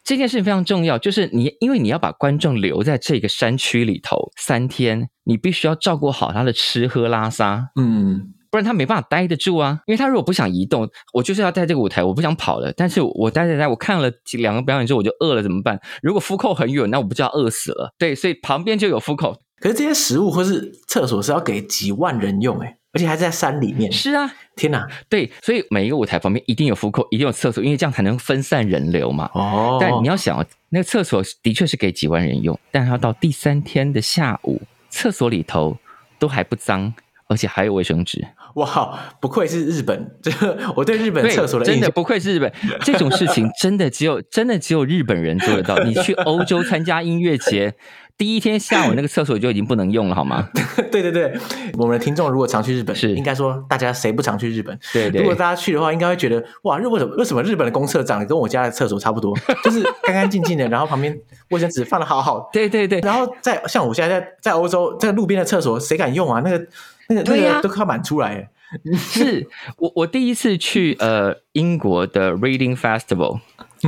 [0.05, 9.81] 这件事情非常重要，就是你，因为你要把观众留在这个山区里头三天，你必须要照顾好他的吃喝拉撒，嗯，不然他没办法待得住啊。
[9.87, 12.71] 因为他如果不想移动，我就是要在这个舞台，我不想跑了。
[12.77, 15.81] 但是我待在待，我看了两个表演之后，我就饿了，怎么办？
[16.03, 17.95] 如果 food court 很远，那我不就要饿死了？
[17.99, 19.39] 对，所以旁边就有 food court。
[19.59, 23.91] 可是这些食物或是厕所是要给几万人用诶，而且还在山里面。
[23.93, 24.89] 是啊，天哪！
[25.09, 29.29] 对，所以每一个舞台旁边一定有 food court，一定有厕所，因为这样才能分散人流嘛。
[29.35, 29.79] 哦。
[29.81, 35.77] 但你要想，那个厕所的确是给几万人用，但要到第三天的下午，厕所里头
[36.19, 36.95] 都还不脏，
[37.27, 38.25] 而且还有卫生纸。
[38.55, 40.31] 哇，不愧是日本，这
[40.77, 42.53] 我对日本厕所的真的不愧是日本，
[42.85, 45.77] 这种事情真的只有真的只有日本人做得到。
[45.79, 47.75] 你去欧洲参加音乐节。
[48.17, 50.49] 第一天下午那个厕所就已经不能用了，好吗？
[50.93, 51.37] 对对对，
[51.77, 54.79] 我们的听众如果常去日本，是应该说大家谁不常去日本？
[54.93, 55.21] 对对。
[55.21, 61.19] 如果大家去的话，应该会觉得哇，日为什么为什么日本的公厕长得跟我家的厕所差不多，就是干干净净的，然后旁边
[61.51, 62.49] 卫生纸放的好好。
[62.53, 63.01] 对对对。
[63.01, 66.41] 然后在像我现在在在欧洲，在路边的厕所谁敢用啊？
[66.45, 66.67] 那个
[67.09, 68.49] 那个那个都快满出来。
[68.97, 69.47] 是
[69.77, 73.41] 我我第一次去呃英国的 Reading Festival。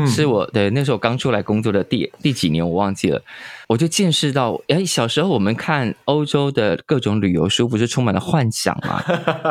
[0.06, 3.22] 是我的那时候刚出来工作的第第几年我忘记了，
[3.68, 9.02] 我就见识到，哎，小时候我们看欧洲的各种旅游书，不是充满了幻想吗？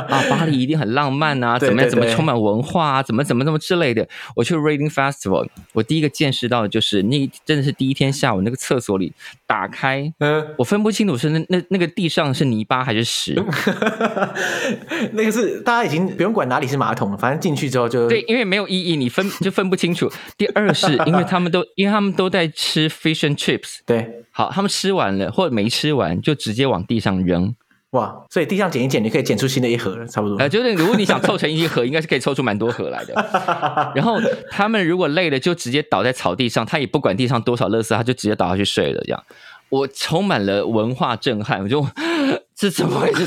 [0.09, 1.89] 啊，巴黎一定很浪漫啊， 怎么样？
[1.89, 3.03] 怎么充满文化啊？
[3.03, 4.07] 怎么怎么怎么之类的？
[4.35, 9.11] 我去 Reading Festival，我第一个见识到的就是那真的是第一天下午那个厕所里
[9.45, 13.35] 打开，嗯，我分不清楚是那那那个地上是泥巴还是屎，
[15.11, 20.09] 那个是大家已经不用管哪里是马桶了，反正进去之后就对，因为没有意义，你分就分不清楚。
[20.37, 27.55] 第二是因为他们都，因为他们都在吃 fish and chips，对，好，他们吃完了或者没吃完，就直接往地上扔，
[27.91, 30.37] 哇，所以地上捡一捡，你可以捡出新的一盒了，差不多。
[30.37, 33.13] 呃，就是如果你想凑成一盒，应该是可以凑出蛮多盒来的。
[33.95, 39.23] 然后他们如果累了，就直接倒在草地上，他也不管地上多少垃圾，他就直接倒下去睡了，这样。
[39.69, 41.81] 我充满了文化震撼，我就
[42.57, 43.25] 这怎么回事？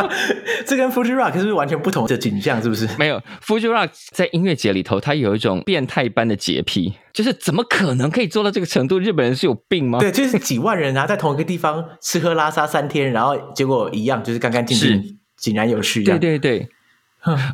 [0.64, 2.62] 这跟 Fuji Rock 是不是完全不同的景象？
[2.62, 2.88] 是不是？
[2.98, 8.98] 没有，Fuji Rock 在音乐节里头，它有一种变态般的洁癖，就是怎么可能可以做到这个程度？
[8.98, 9.98] 日本人是有病吗？
[10.00, 16.02] 对，就是几万人啊，在同一个地方吃喝拉撒三天，然后结果一样，就是干干净净、井然有序。
[16.02, 16.66] 对对对。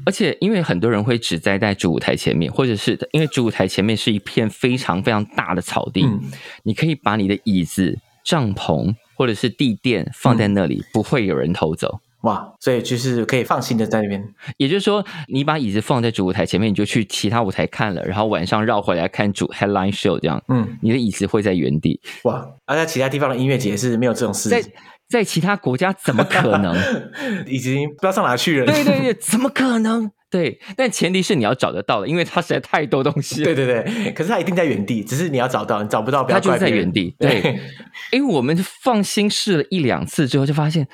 [0.06, 6.20] 而且，因为很多人会只栽在主舞台前面，或者是因为主舞台前面是一片非常非常大的草地，嗯、
[6.62, 7.98] 你可以把你的椅子。
[8.22, 12.00] 帐篷或者是地垫放在那里，嗯、不会有人偷走。
[12.22, 14.34] 哇，所以就是可以放心的在那边。
[14.56, 22.00] 也就是说，你把椅子放在主舞台前面，你就去其他舞台看了，然后晚上绕回来看主 headline show，这样，嗯，你的椅子会在原地。
[22.22, 24.48] 哇，而在其他地方的音乐节是没有这种事。
[24.48, 24.64] 在
[25.10, 26.74] 在其他国家怎么可能？
[27.46, 28.66] 已经不知道上哪去了。
[28.72, 30.10] 对对对，怎么可能？
[30.30, 33.42] 对，但前提是你要找得到了，因为它实在太多东西。
[33.42, 36.22] 对对对，可是它一定在原地，只是你要找到，你找不到。
[36.22, 37.12] 它就在原地。
[37.18, 37.58] 对，
[38.12, 40.86] 因为我们放心试了一两次之后，就发现，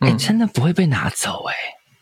[0.00, 1.54] 哎、嗯，真的不会被拿走，哎。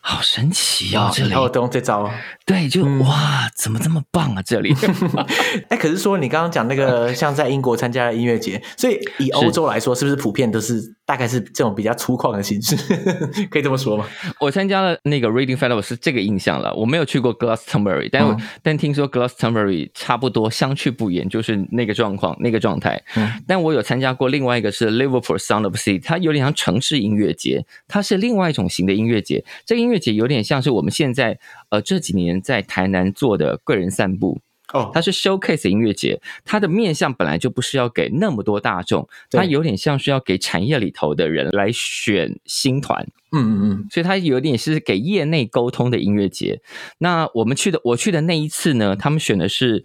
[0.09, 1.11] 好神奇哦！
[1.13, 2.11] 这里然后都用这招，
[2.47, 4.41] 对，就、嗯、哇，怎么这么棒啊？
[4.41, 4.75] 这里，
[5.69, 12.75] 哎，可是说你刚刚讲那个， 像在英国参加的音乐节，所以以欧洲来说，是不是普遍都是大概是这种比较粗犷的形式？
[13.53, 14.07] 可以这么说吗？
[14.41, 22.99] 我参加了那个 Reading Festival 是这个印象了，我没有去过 Glastonbury，但、嗯、但听说 Glastonbury 差不多相去不远，就是那个状况、那个状态。
[23.15, 29.98] 嗯、但我有参加过另外一个是 Liverpool Sound of Sea，它有点像城市音乐节，它是另外一种型的音乐节，这个音乐。
[29.99, 34.41] 而且有点像是我们现在呃这几年在台南做的贵人散步
[34.73, 46.61] 哦，它是 showcase 音乐节，它的面向本来就不是要给那么多大众，它有点像是要给产业里头的人来选新团，嗯嗯嗯，所以它有点是给业内沟通的音乐节。
[46.99, 49.85] 那我们去的我去的那一次呢，他们选的是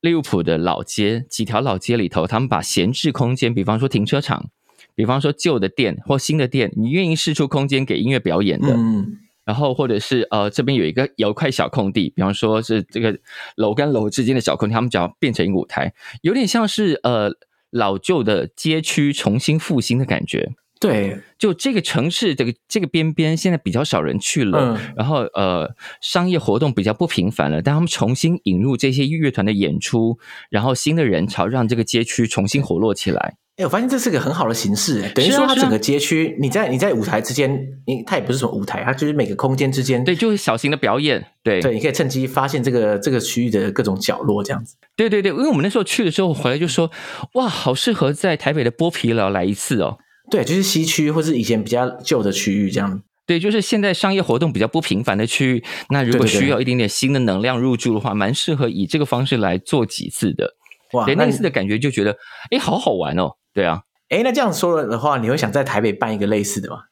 [0.00, 4.48] 利物浦的老街，几条老街里头，他们把闲置空间，比方说停车场，
[4.94, 9.18] 比方说旧的店或新的店，你愿意试出空间给音乐表演的，嗯。
[9.44, 13.18] 然后，或者是呃，这边有一个有一块小空地，比方说是这个
[13.56, 17.30] 楼跟楼之间的小空地，他们只要变成一个舞台，有点像是呃
[17.70, 20.52] 老旧的街区重新复兴的感觉。
[20.78, 25.68] 对，就这个城市这个这个边边现在比较少人去了，嗯、然后呃
[26.00, 33.36] 商业活动比较不频繁了，但他们重新引入这些乐团的演出，然后新的人潮让这个街区重新活络起来。
[33.60, 37.54] 哎，我发现这是个很好的形式，等于说它整个街区，你在你在舞台之间，
[37.86, 44.76] 你它也不是什么舞台，它就是每个空间之间，对，就是小型的表演，对，对，你可以趁机发现这个这个区域的各种角落，这样子。
[44.96, 46.90] 对对对，因为我们那时候去的时候回来就说，
[47.34, 49.98] 哇，好适合在台北的剥皮寮来一次哦。
[50.30, 53.02] 对，就是西区或是以前比较旧的区域这样。
[53.26, 60.54] 对，就是现在商业活动比较不频繁的区域，那如果需要一点点新的能量入驻的话，蛮适合以这个方式来做几次的。
[60.94, 62.16] 哇，对，那一次的感觉就觉得，
[62.50, 63.36] 哎，好好玩哦。
[63.52, 63.82] 对啊。
[64.08, 66.84] 哎，那这样说了的话，你会想在台北办一个类似的吗？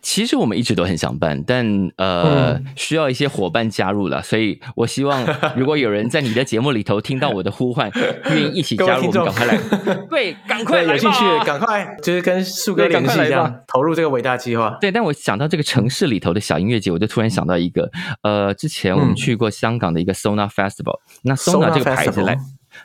[0.00, 5.26] 其实我们一直都很想办，但呃，嗯、需要一些伙伴加入了，所以我希望
[5.56, 7.90] 如果有人在你的节目里头听到我的呼唤，
[8.30, 9.58] 愿意一起加入，我们赶快来，
[10.08, 14.76] 对，赶快来，有兴趣，赶快就是跟树哥联系一下，投入这个伟大计划。
[14.80, 17.90] 对，但我想到这个城市里头的小音乐节，我就突然想到一个，
[18.22, 22.38] 呃，之前我们去过香港的一个 Sona Festival，、嗯、那 Sona 这个牌子来。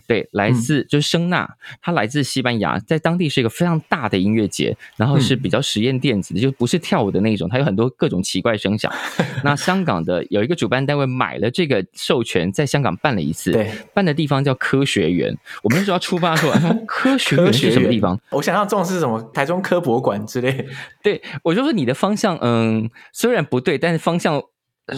[0.09, 1.47] 对，来自、嗯、就是声纳，
[1.83, 8.91] 它来自西班牙，在当地是一个非常大的音乐节，然后是比较实验电子的，嗯、就不是跳舞的那种，它有很多各种奇怪声响。
[9.45, 15.37] 那香港的有一个主办单位买了这个授权，在香港办了一次，对，办的地方叫科学园。
[15.61, 16.51] 我们那时候要出发说，
[16.87, 18.19] 科学园是什么地方？
[18.31, 20.67] 我想象中是什么台中科博馆之类。
[21.03, 24.41] 对，我就说你的方向，嗯，虽然不对，但是方向。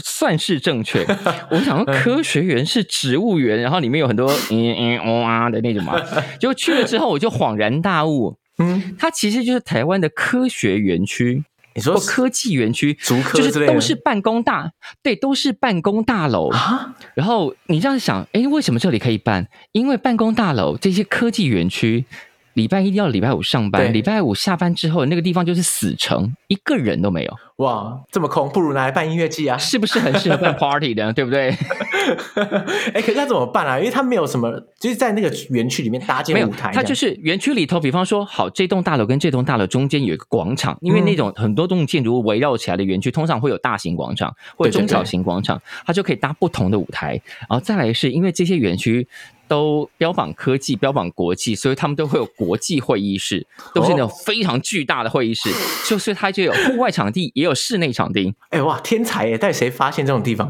[0.04, 1.06] 算是正确。
[1.50, 6.00] 我想说，科学园是植物园，然后里面有很多 嗯嗯哦啊的那种嘛。
[6.40, 11.44] 结果去了之后，我就恍然大悟，嗯，它其实就是台湾的科学园区。
[11.74, 12.94] 你说科技园区，
[13.34, 16.96] 就是都是办公大，对，都是办公大楼啊。
[17.14, 19.48] 然后你这样想，哎，为什么这里可以办？
[19.72, 22.04] 因为办公大楼这些科技园区。
[22.54, 27.38] 礼拜一要礼拜五上班，礼拜五下班之后，那个地方就是死城，一个人都没有。
[27.58, 29.58] 哇，这么空，不如拿来办音乐季啊？
[29.58, 31.50] 是不是很适合办 party 的，对不对？
[32.94, 33.78] 哎，可是那怎么办啊？
[33.78, 36.72] 因为他没有什么，就是在那个园区里面搭建舞台。
[36.74, 47.22] 他就是园区里头，比方说，好，这栋大楼跟这栋大楼中间有一个广场，因为那种很多栋建筑物围绕起来的园区，通常会有大型广场或者中小型广场，它就可以搭不同的舞台。
[47.42, 49.08] 然后再来是因为这些园区。
[49.52, 55.50] 都标榜科技，标榜国际，所以他们都会有国际会议室，都是那种非常巨大的会议室。
[55.50, 55.54] 哦、
[55.86, 58.34] 就是它就有户外场地，也有室内场地。
[58.52, 59.38] 哎、欸、哇，天才耶！
[59.38, 60.50] 但谁发现这种地方？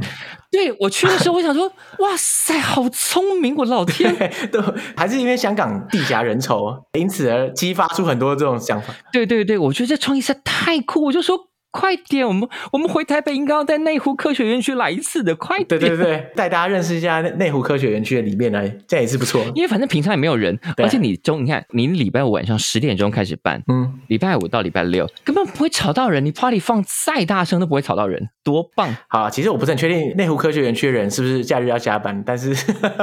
[0.52, 1.66] 对，我去的时候，我想说，
[1.98, 3.56] 哇塞，好聪明！
[3.56, 4.16] 我老天，
[4.54, 4.62] 都
[4.96, 8.94] 还是因为香港地狭人稠，因此而激发出很多这种想法。
[9.12, 11.48] 对对对，我觉得这创意实在太酷，我就说。
[11.72, 15.68] 快点，我们我们回台北应该要在内湖科学园区来一次的，快点！
[15.68, 19.42] 对对对，带大家认识一下内湖科学园区的里面来，这样也是不错。
[19.56, 28.94] 因为反正平常也没有人，而且你中，你看，你礼拜五晚上十点钟开始办，嗯，礼拜五到礼拜六根本不会吵到人，你 party 放再大声都不会吵到人，多棒！
[29.08, 32.54] 好，其实我不是很确定内湖科学园区的人是不是假日要加班，但是，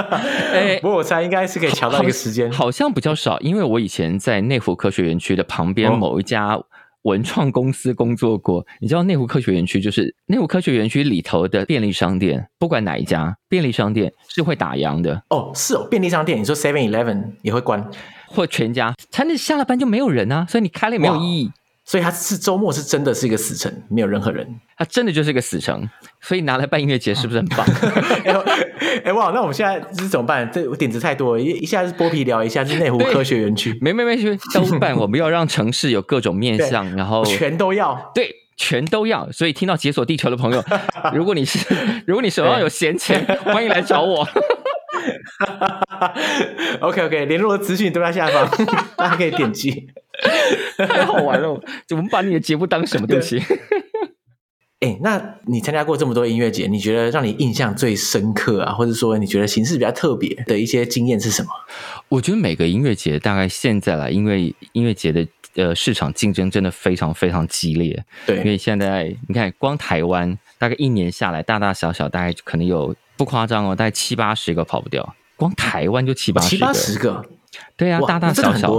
[0.52, 6.54] 哎，不过我猜应该是可以调到一个时间好，好像比较少，因为我以前在内湖科学园区的旁边某一家。
[6.54, 6.64] 哦
[7.02, 15.52] 文创公司工作过，你知道内湖科学园区就是内湖科学园区里头的便利商店，不管哪一家便利商店是会打烊的哦。
[15.54, 17.88] 是哦，便利商店，你说 Seven Eleven 也会关，
[18.26, 21.50] 或全家，他那下了班就没有人啊，所以你开了也没有意义。
[21.88, 24.46] 所以它是周末是真的是一个死城，没有任何人，
[24.77, 25.88] 它真的就是一个死城，
[26.20, 27.66] 所以拿来办音乐节是不是很棒？
[28.29, 30.51] 哎、欸，哇，那我们现在是怎么办？
[30.53, 39.33] 这点子太多了，一一下是剥皮寮，一下是内湖科学园区，没没没没，都办，我们要让城市有各种面向，然后全都要，对，全都要。
[39.33, 40.62] 所以听到解锁地球的朋友，
[41.14, 41.59] 如果你是
[42.07, 44.29] 如果你手上有闲钱，欢迎来找我。
[46.81, 49.88] OK OK，联络的资讯都在下方，大家可以点击。
[50.88, 51.50] 太好玩了！
[51.90, 53.38] 我们把你的节目当什么东西？
[54.81, 61.48] 哎、欸，那你参加过这么多音乐节，你觉得让你印象最深刻啊，或者说你觉得形式比较特别的一些经验是什么？
[62.09, 65.26] 我觉得每个音乐节大概现在来，因为音乐节的
[65.57, 68.04] 呃市场竞争真的非常非常激烈。
[68.24, 75.16] 对，因为现在你看，光台湾大概一年下来，大大小小大概可能有不夸张哦，大概七八十个跑不掉。
[75.35, 77.24] 光台湾就七八十个，七八十个。
[77.77, 78.73] 对啊，大大小小，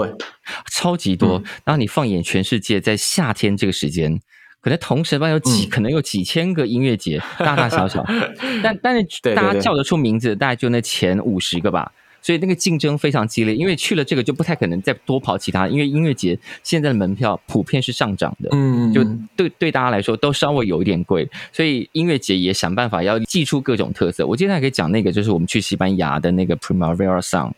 [0.72, 1.42] 超级多。
[1.64, 4.20] 然后你放眼全世界，在夏天这个时间，
[4.62, 8.06] 可能同时吧有几，可能有几千个音乐节，大大小小。
[8.64, 11.92] 但但是大家叫得出名字，大概就那前五十个吧。
[12.22, 19.04] 所以那个竞争非常激烈，因为去了这个就不太可能再多跑其他，因为音乐节现在的门票普遍是上涨的，嗯，就
[19.36, 24.26] 对对大家来说都稍微有一点贵，所以音乐节也想办法要祭出各种特色。
[24.26, 27.54] 我今天还可以讲那个，就是我们去西班牙的那个 Primavera Sound，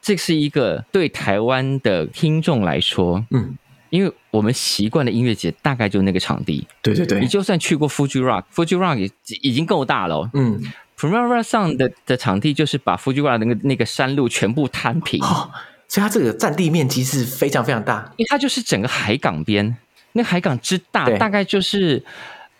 [0.00, 3.56] 这是一个对台湾的听众来说，嗯，
[3.90, 10.62] 因为我们习惯的音乐节大概就那个场地，对对对，你就算去过 Fuji Rock，Fuji Rock 也已经够大了，嗯。
[11.02, 15.50] Primavera Sound 的的场地就是把 Fujiwara 那个那个山路全部摊平，哦，
[15.88, 19.76] 所以它这个占地面积是非常非常大，因为它就是整个海港边，
[20.12, 22.04] 那海港之大，大概就是。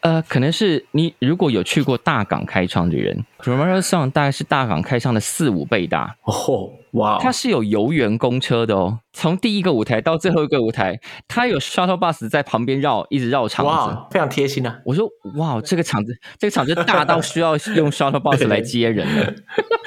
[0.02, 7.18] 呃，可能是你如果有去过大港开唱的人，Primavera Sound 大概是大港开唱的四五倍大哦，哇！
[7.20, 14.80] 它是有游园公车的哦，从第一个舞台到最后一个舞台，它有 shuttle bus 在旁边绕，一直绕场子，哇，非常贴心啊！
[14.84, 19.32] 我说，哇，这个场子，这个场子大到需要用 shuttle bus 来接人了。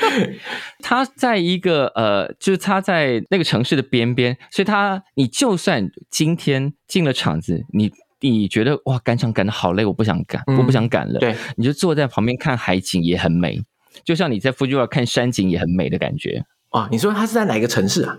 [0.82, 7.92] 它在一个呃，就是它在那个城市的边边，所以它你就算今天进了场子，你。
[8.22, 11.20] 你觉得哇，赶场赶得好累，我不想赶，嗯、我不想赶了。
[11.20, 13.62] 对，你就坐在旁边看海景也很美，
[14.04, 16.44] 就像你在 Fuji Rock 看山景也很美的感觉。
[16.72, 18.18] 哇，你说他是在哪一个城市啊？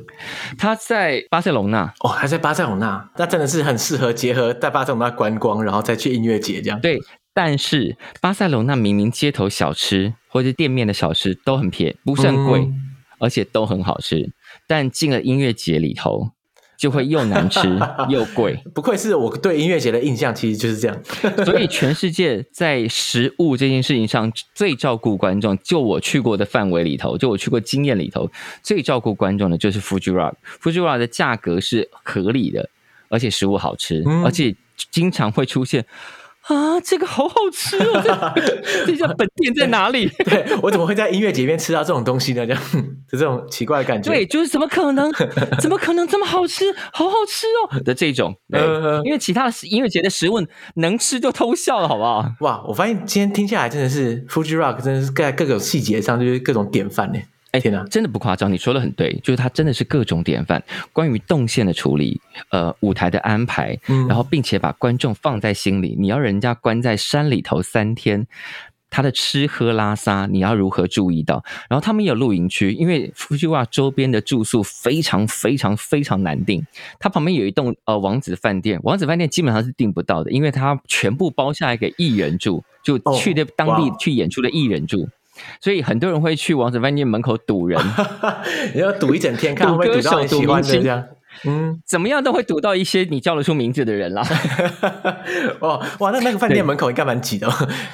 [0.56, 1.92] 他在巴塞隆纳。
[2.00, 6.80] 哦，还在巴塞隆纳，那真的是很适合结合在巴塞隆纳观光，然后再去音乐节这样。
[6.80, 6.98] 对，
[7.35, 12.61] 但是巴塞隆纳明明街头小吃或者店面的小吃都很便宜，不是很贵。
[12.61, 12.82] 嗯
[13.18, 14.30] 而且都很好吃，
[14.68, 16.32] 但进了音乐节里头。
[16.76, 17.60] 就会又难吃
[18.08, 20.96] 又贵，不愧是我对音乐节的印象，其实就是这样。
[21.44, 28.31] 所以全世界在食物这件事情上最照顾观众，就我去过的范围里头，就我去过经验里头，
[28.62, 30.35] 最照顾观众的就是 Fuji Rock。
[30.62, 32.68] Fuji Rock 的价格是合理的，
[33.08, 34.54] 而且食物好吃，嗯、而且
[34.90, 35.85] 经常会出现。
[36.47, 38.01] 啊，这个好好吃哦！
[38.37, 40.09] 这 这家本店在哪里？
[40.25, 42.47] 对，我怎么会在音乐节里面吃到这种东西呢？
[42.47, 42.63] 这样，
[43.11, 44.11] 就这种奇怪的感觉。
[44.11, 45.13] 对，就是怎么可能？
[45.61, 46.73] 怎么可能这么好吃？
[46.92, 48.37] 好好吃哦的这种。
[48.49, 48.61] 对，
[49.05, 50.40] 因为其他的音乐节的食物
[50.77, 52.25] 能吃就偷笑了，好不好？
[52.40, 57.19] 哇，我发现今天听下来真的是 Fuji Rock，真的是在各种细节上就是各种典范呢。
[57.57, 60.63] 哎，天哪，真的不夸张，你说的很对，就是他真的是各种典范。
[60.92, 65.96] 关于动线的处理，呃，舞台的安排，嗯，然后并且把观众放在心里。
[65.98, 68.27] 你要人家关在山里头三天，
[68.90, 71.42] 他的吃喝拉撒你要如何注意到？
[71.71, 76.63] 然后他们也有露营区，因为 Fuji Rock 周边的住宿非常非常非常难订。
[76.98, 85.02] 它旁边有一栋呃王子饭店，王子饭店基本上是订不到的，因为它全部包下来给艺人住，就去的当地去演出的艺人住。
[85.02, 85.09] 哦
[85.60, 87.80] 所以很多人会去王子饭店门口堵人，
[88.74, 91.04] 你要堵一整天，看会堵到你喜欢的这样。
[91.44, 94.26] 嗯，怎么样都会堵到一些你叫得出名字的人啦。
[95.60, 97.46] 哦，哇，那那个饭店门口应该蛮挤的，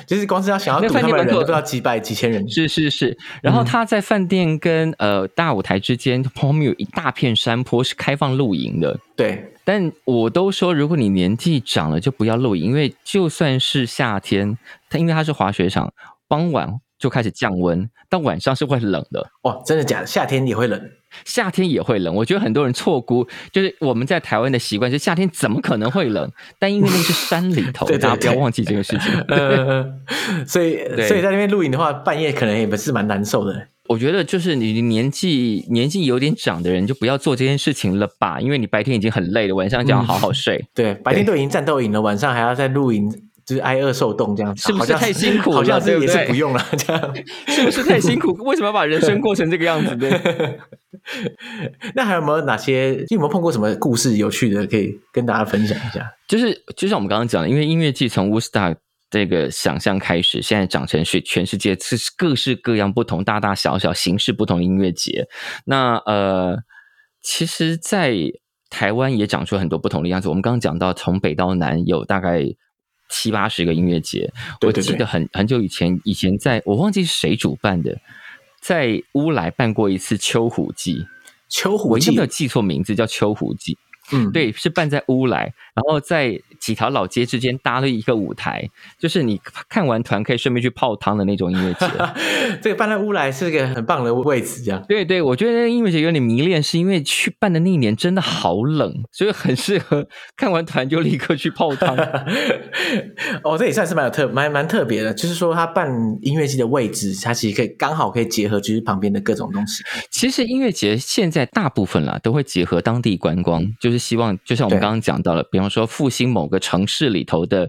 [0.07, 2.49] 就是光是要想要堵他们的人都要几百几千人。
[2.49, 8.97] 是是是，然后他在饭店跟呃大舞台之间旁边有一大片山坡是开放露营的。
[9.17, 14.57] 对，但我都说，如果你年纪长了就不要露营，因为就算是夏天，
[14.89, 15.93] 它因为它是滑雪场，
[16.29, 16.79] 傍晚。
[17.03, 20.07] 就开始降温，但晚上是会冷的哇，真的假的？
[20.07, 20.81] 夏天也会冷，
[21.25, 22.15] 夏天也会冷。
[22.15, 26.31] 我觉得很多人错估，就是我们在台湾的习惯，是夏天怎么可能会冷？
[26.61, 29.13] 但因为那是山里头， 对对对，大家不要忘记这个事情。
[29.27, 29.85] 呃、
[30.47, 30.79] 所以，
[31.09, 33.67] 所以在那边露营的话，半夜可能也不是蛮难受的。
[33.89, 40.57] 我觉得就是你年纪年纪有点长的人，就不要做这件事情了吧，因为你白天已经很累了，晚上就要好好睡。
[40.57, 43.11] 嗯、对，白天都已经战斗营了，晚上还要再露营。
[43.45, 45.57] 就是挨饿受冻这样子，是不是太辛苦了？
[45.57, 47.15] 好像是也是不用了，这样
[47.49, 48.33] 是不是太辛苦？
[48.45, 50.09] 为什么要把人生过成这个样子呢？
[51.97, 53.05] 那还有没有哪些？
[53.09, 56.13] 你有没有碰过什么故事有趣的，可以跟大家分享一下？
[56.29, 58.77] 就是就像我们刚刚讲的，因为音乐季从 Woodstock
[59.11, 65.27] 这个想象开始，现在长成是全世界是各式各样不同、大大小小、形式不同的音乐节。
[65.65, 66.59] 那呃，
[67.21, 68.15] 其实，在
[68.71, 70.29] 台湾也长出很多不同的样子。
[70.29, 72.45] 我们刚刚讲到，从北到南有大概。
[73.13, 74.33] 七八十个音乐节，
[74.63, 78.01] 我记得很很久以前，以前在我忘记是谁主办的，
[78.61, 81.07] 在乌来办过一次秋虎祭。
[81.49, 83.77] 秋虎祭，我应该没有记错名字，叫秋虎祭。
[84.11, 91.87] 嗯，对，是办在乌来，然后在几条老街之间搭了一个舞台，就是你看完团可以顺便去泡汤的那种音乐节。
[92.63, 94.81] 这个办在乌来是个很棒的位置，这样。
[94.89, 100.07] 对对，我觉得音乐节有点迷恋，是因为去办的那一年真的好冷，所以很适合
[100.37, 101.97] 看完团就立刻去泡汤。
[103.43, 105.91] 哦，这也算是蛮有特蛮蛮特别的，就是说他办
[106.21, 109.83] 音乐节的位置，它其实可以刚好可以结合就是旁边的各种东西。
[110.13, 114.03] 其实音乐节现在大部分啦都会结合当地观光，就是。
[114.03, 117.69] 希望就像我们刚刚讲到了，比方说复兴某个城市里头的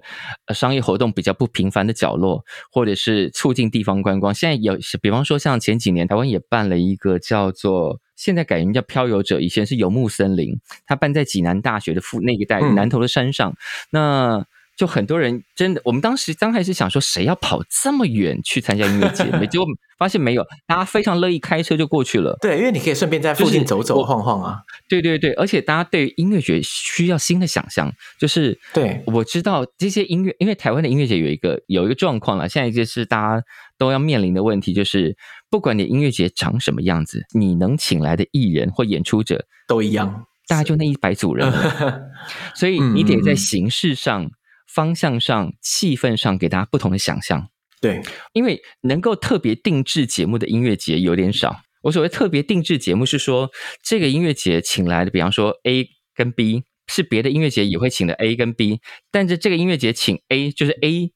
[0.53, 4.31] 商业活动比较不频繁的角落，或者是促进地方观光。
[4.31, 13.55] 现在有，比方说像前几年台湾也办了一个叫做现在改名叫漂游者，以前是游牧森林，它办在济南大学的附那一带南头的山上，嗯、
[13.91, 14.45] 那。
[14.75, 19.23] 就很多人真的，我们当时刚开始想说，谁要跑这么远去参加音乐节？
[19.47, 19.67] 结果
[19.99, 22.35] 发现没有，大家非常乐意开车就过去了。
[22.41, 24.61] 对，因为你可以顺便在附近走走晃晃啊。
[24.89, 33.43] 对对对，而且大家对音乐节需要新的想象，就是对，我知道这些音乐，因为台湾的音乐节有一个有一个状况了，现在就是大家
[33.77, 35.15] 都要面临的问题，就是
[35.51, 41.53] 不管你音乐节长什么样子，你能请来的艺人或演出者都一样，大概就那一百组人，
[42.55, 44.31] 所以你得在形式上。
[44.73, 47.49] 方向上、气氛上，给大家不同的想象。
[47.79, 48.01] 对，
[48.31, 51.61] 因为能够特别定制节目的音乐节有点少。
[51.83, 53.51] 我所谓特别定制节目，是说
[53.83, 58.79] 这个音乐节请来的，比方说 A 跟 B，是别的音乐节也会请的 A 跟 B，
[59.11, 61.11] 但是这个音乐节请 A 就是 A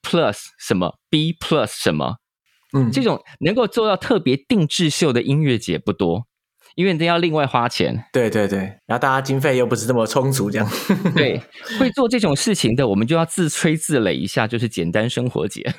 [0.00, 2.18] plus 什么，B plus 什么，
[2.72, 6.28] 嗯，这种能够做到特别定制秀的音乐节不多。
[6.74, 10.68] 因为你都要另外花钱，对对对，然后大家经费又不是这么充足，这样
[11.14, 11.40] 对，
[11.78, 15.62] 会做这种事情的，我们就要自吹自擂一下，就是简单生活节。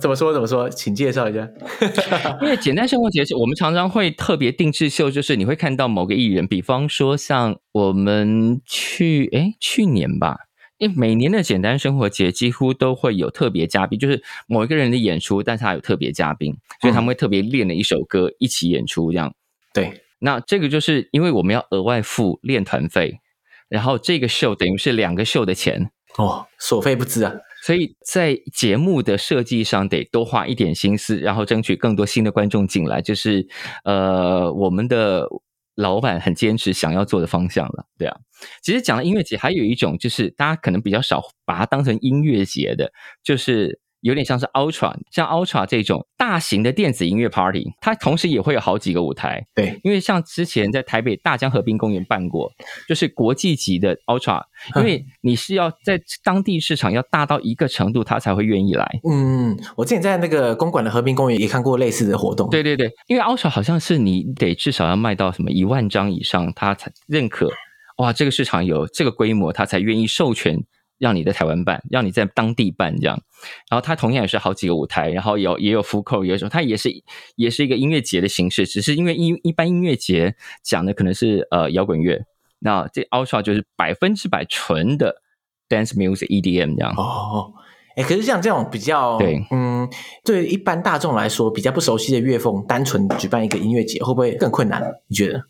[0.00, 1.48] 怎么说怎么说，请介绍一下。
[2.42, 10.36] 因为简单生活节是我们常常会特别定制秀，就是你会看到某个艺人，比方说像我们去诶去年吧。
[10.78, 19.32] 因为每年的简单生活节几乎都会有特别嘉宾，就是某一个人的演出，但是他有特别嘉宾，所以他们会特别练了一首歌一起演出，这样。
[19.72, 23.20] 对，那这个就是因为我们要额外付练团费，
[23.68, 27.34] 然后这个秀等于是两个秀的钱哦，所费不貲啊。
[27.62, 33.46] 所以在节目的设计上得多花一点心思，然后争取更多新的观众进来，就是
[33.84, 35.28] 呃我们的。
[35.74, 38.16] 老板很坚持想要做的方向了，对啊。
[38.62, 43.80] 其实讲到音乐节，还有一种就是大家可能比较少把它当成音乐节的，就是。
[44.04, 49.46] 有点像是 Ultra，像 Ultra 这种大型的电子音乐 Party，它同时也会有好几个舞台。
[49.54, 52.52] 对，因为像之前在台北大江河滨公园办过，
[52.86, 54.42] 就是国际级的 Ultra，
[54.76, 58.86] 因为你是要在当地市场要大到一个程度，他才会愿意来。
[59.10, 62.50] 嗯，我之前在那个公馆的河滨公园也看过类似的活动。
[62.50, 67.50] 对对对，因为 Ultra 好像是你得至少要卖到什么一万张以上，他才认可。
[67.96, 70.58] 哇，这个市场有这个规模，他才愿意授权。
[70.98, 73.20] 让你在台湾办，让你在当地办这样，
[73.68, 76.90] 然后它同样也是好几个舞台，然后有也有 food court，有时候它也是
[77.36, 82.24] 也是一个音乐节的形式，只是因为一一般音乐节讲的可能是呃摇滚乐，
[82.60, 85.22] 那这 Ultra 就是百分之百纯的
[85.68, 86.94] dance music EDM 这样。
[86.96, 87.52] 哦，
[87.96, 89.88] 哎，可是像这种比较对，嗯，
[90.24, 94.80] 对一般大众来说比较不熟悉的乐风，单纯举办一个音乐节会不会更困难？
[95.08, 95.42] 你觉得？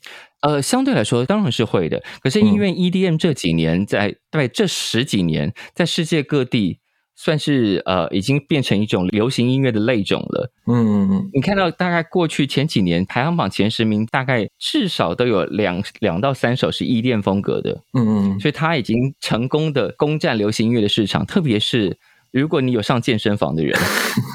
[0.45, 2.03] 呃，相对来说当然是会的。
[2.23, 6.79] 可是因为 EDM 这几年在大概、嗯、这十几年，在世界各地
[7.17, 10.53] 算是呃已经变成一种流行音乐的类种了。
[10.67, 17.81] 嗯嗯，你看到大概过去前几年排行榜前十名，大概至少都有两两到三首是 EDM 风格的。
[17.95, 21.99] 嗯嗯，所以它已经成功的攻占流行音乐的市场，特别是。
[22.41, 23.79] 如果你有上健身房的人，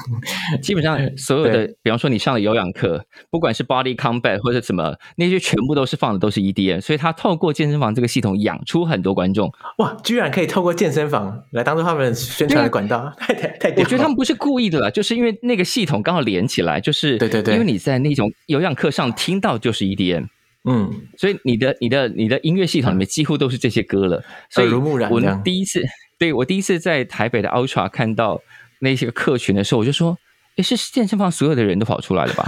[0.62, 9.52] 基本上所有的，比方说你上了有氧课，不管是 Body Combat 或者什么，那些全部都是放的都是 EDM，所以他透过健身房这个系统养出很多观众。
[9.78, 13.82] 哇，居然可以透过健身房来当做他们宣传的管道，啊、 太太太！
[13.82, 20.26] 我觉得他们不是故意的啦，就是因为那个系统刚好连起来，就是对对对，因为你在那种有氧课上听到就是 EDM，
[20.64, 25.10] 嗯，所以你的你的你的音乐系统里面几乎都是这些歌了，所以耳濡目染。
[25.10, 25.82] 我第一次。
[26.20, 28.42] 对，我第一次在台北的 Ultra 看到
[28.80, 30.18] 那些客群的时候，我就说
[30.56, 32.44] ：“诶，是健身房所有的人都跑出来了吧？”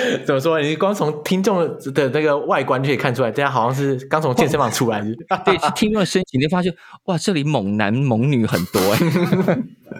[0.24, 0.60] 怎么说？
[0.62, 1.58] 你光从听众
[1.92, 5.06] 的那个外观就可以看出来，大家好像是刚从健身房出来的。
[5.44, 6.72] 对，是听众的身形，你就发现
[7.06, 8.80] 哇，这里猛男猛女很多。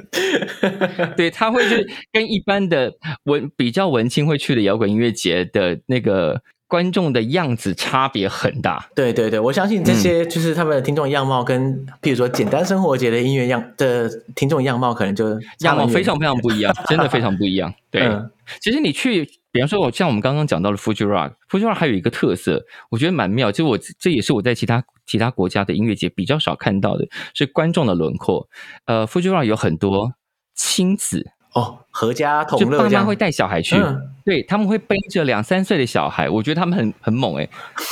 [1.16, 2.92] 对，他会是跟一般的
[3.24, 6.40] 文比较文青会去的摇滚音乐节的那个。
[6.72, 17.74] 观众的样子差别很大，对对对，我相信这些就是他们的听众样貌，跟譬如说简单生活节的音乐样的听众样貌，可能就样貌非常非常不一样， 真的非常不一样。
[17.92, 18.30] 对，嗯、
[18.62, 28.48] 其实你去，比方说，我像我们刚刚讲到的 Fuji Rock，Fuji Rock 还有一个特色，我觉得蛮妙，就我这也是我在其他其他国家的音乐节比较少看到的，是观众的轮廓。
[28.86, 30.14] 呃，Fuji Rock 有很多
[30.54, 31.32] 亲子。
[31.54, 37.50] 哦，合家同乐，就爸妈会带小孩去，嗯、对，他们会背着两三岁的小孩，我觉得他们很很猛哎、欸。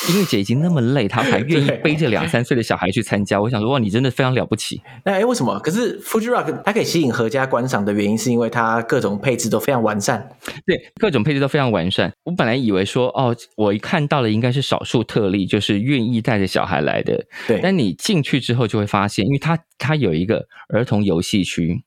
[0.09, 4.81] 音乐节已经那么累，他还愿意 背着两三岁的小孩去参加，我想说哇，你真的非常了不起。
[5.05, 5.59] 那哎，为什么？
[5.59, 10.27] 可是 Fuji Rock 它可以吸引合家观赏的原因，是因为它各种配置都非常完善。
[10.65, 12.11] 对，各种配置都非常完善。
[12.25, 17.23] 我本来以为说哦，我一看到了应该是少数特例，就是愿意带着小孩来的。
[17.47, 21.85] 对，但你进去之后就会发现，因为它它有一个儿童游戏区。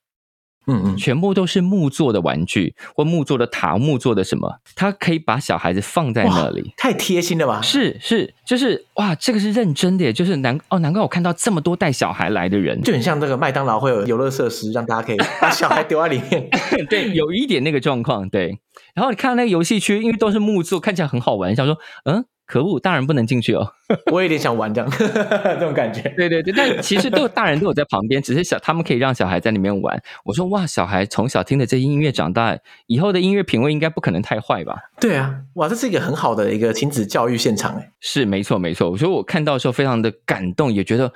[0.67, 4.59] 嗯嗯，全部都是木做的玩具或木做的塔，木做的什么？
[4.75, 7.61] 他可以把小孩子放在那里，太贴心了吧？
[7.61, 16.49] 是是，就是哇，这个是认真的耶，就是难哦，难怪我看到这么多带小孩来的人，就很像这个麦当劳会有游乐设施，让大家可以把小孩丢在里面。
[16.89, 18.29] 对，有一点那个状况。
[18.29, 18.59] 对，
[18.93, 22.25] 然后你看那个游戏区，因为都是木做，看起来很好玩，想说嗯。
[22.45, 23.73] 可恶，大人不能进去哦！
[24.11, 26.01] 我有点想玩这样， 这种感觉。
[26.17, 30.01] 对对对，但其实都有大人都有在旁边，只是小他们可以让小孩在里面玩。
[30.25, 34.75] 我说哇，小孩从小听的这些音乐长大，以后的音乐品味应该不可能太坏吧？
[34.99, 37.91] 对啊，哇，这是一个很好的一个亲子教育现场哎。
[37.99, 41.13] 是没错没错，我说我看到的时候非常的感动，也觉得。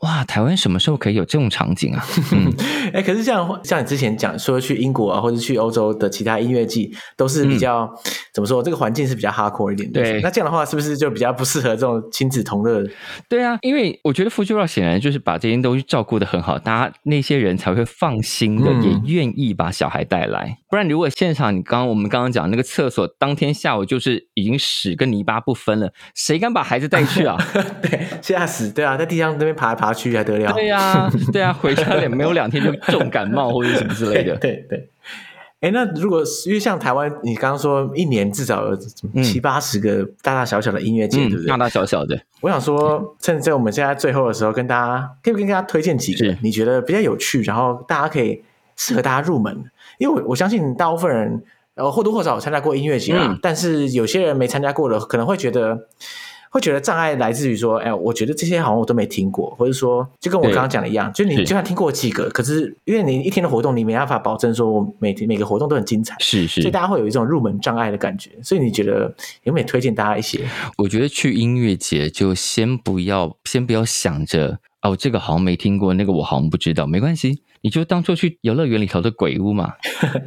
[0.00, 2.06] 哇，台湾什么时候可以有这种场景啊？
[2.30, 2.52] 嗯，
[2.92, 8.62] 哎，可是像像你之前讲说去英国啊，或者去欧洲的其他音乐季，都是比较、嗯、怎么说？
[8.62, 10.00] 这个环境是比较 hardcore 一点的。
[10.00, 12.86] 对，那这样的话，是不是就比较不适合这种亲子同乐？
[13.28, 20.44] 对啊，因为我觉得 Fuji Rock 显然就是把这些东西照顾的很好，大家那些人才会放心的，也愿意把小孩带来。
[20.44, 27.36] 嗯、不然，如果现场你刚刚我们刚刚讲那个厕所，当天下午就是已经屎跟泥巴不分了，谁敢把孩子带去啊？
[27.82, 28.70] 对，吓死！
[28.70, 29.87] 对啊，在地上那边爬来爬。
[29.92, 30.52] 去还得了？
[30.52, 34.36] 对呀、啊， 对呀、啊，回家也没有两天就重感冒或者什么之类的。
[34.36, 34.88] 对 对，
[35.60, 38.76] 哎，那如果因为像台湾，你刚刚说一年至少有
[39.22, 41.48] 七八十个大大小小的音乐节，嗯、对不对？
[41.48, 42.18] 大大小小的。
[42.40, 48.42] 我想说，趁在我们现在最后的时候，跟大家可以不可以跟大家推荐几个你觉得比较有趣，然后大家可以
[48.76, 49.64] 适合大家入门？
[49.98, 51.42] 因为我我相信大部分人
[51.74, 55.88] 呃或多或少有参加过音乐节啊，嗯、但是有些人没参加过的，可能会觉得。
[56.50, 68.30] 会觉得障碍来自于说，哎，我觉得这些好像我都没听过，或者说，就跟我刚刚讲的一样，就你就算听过几个，可是因为你一天的活动，你没办法保证说我每天每个活动都很精彩，是是，所以大家会有一种入门障碍的感觉。
[68.42, 70.40] 所以你觉得有没有推荐大家一些？
[70.78, 77.42] 我觉得去音乐节就先不要，先不要想着哦，这个好像没听过，那个我好像不知道，没关系。
[77.60, 79.72] 你就当做去游乐园里头的鬼屋嘛，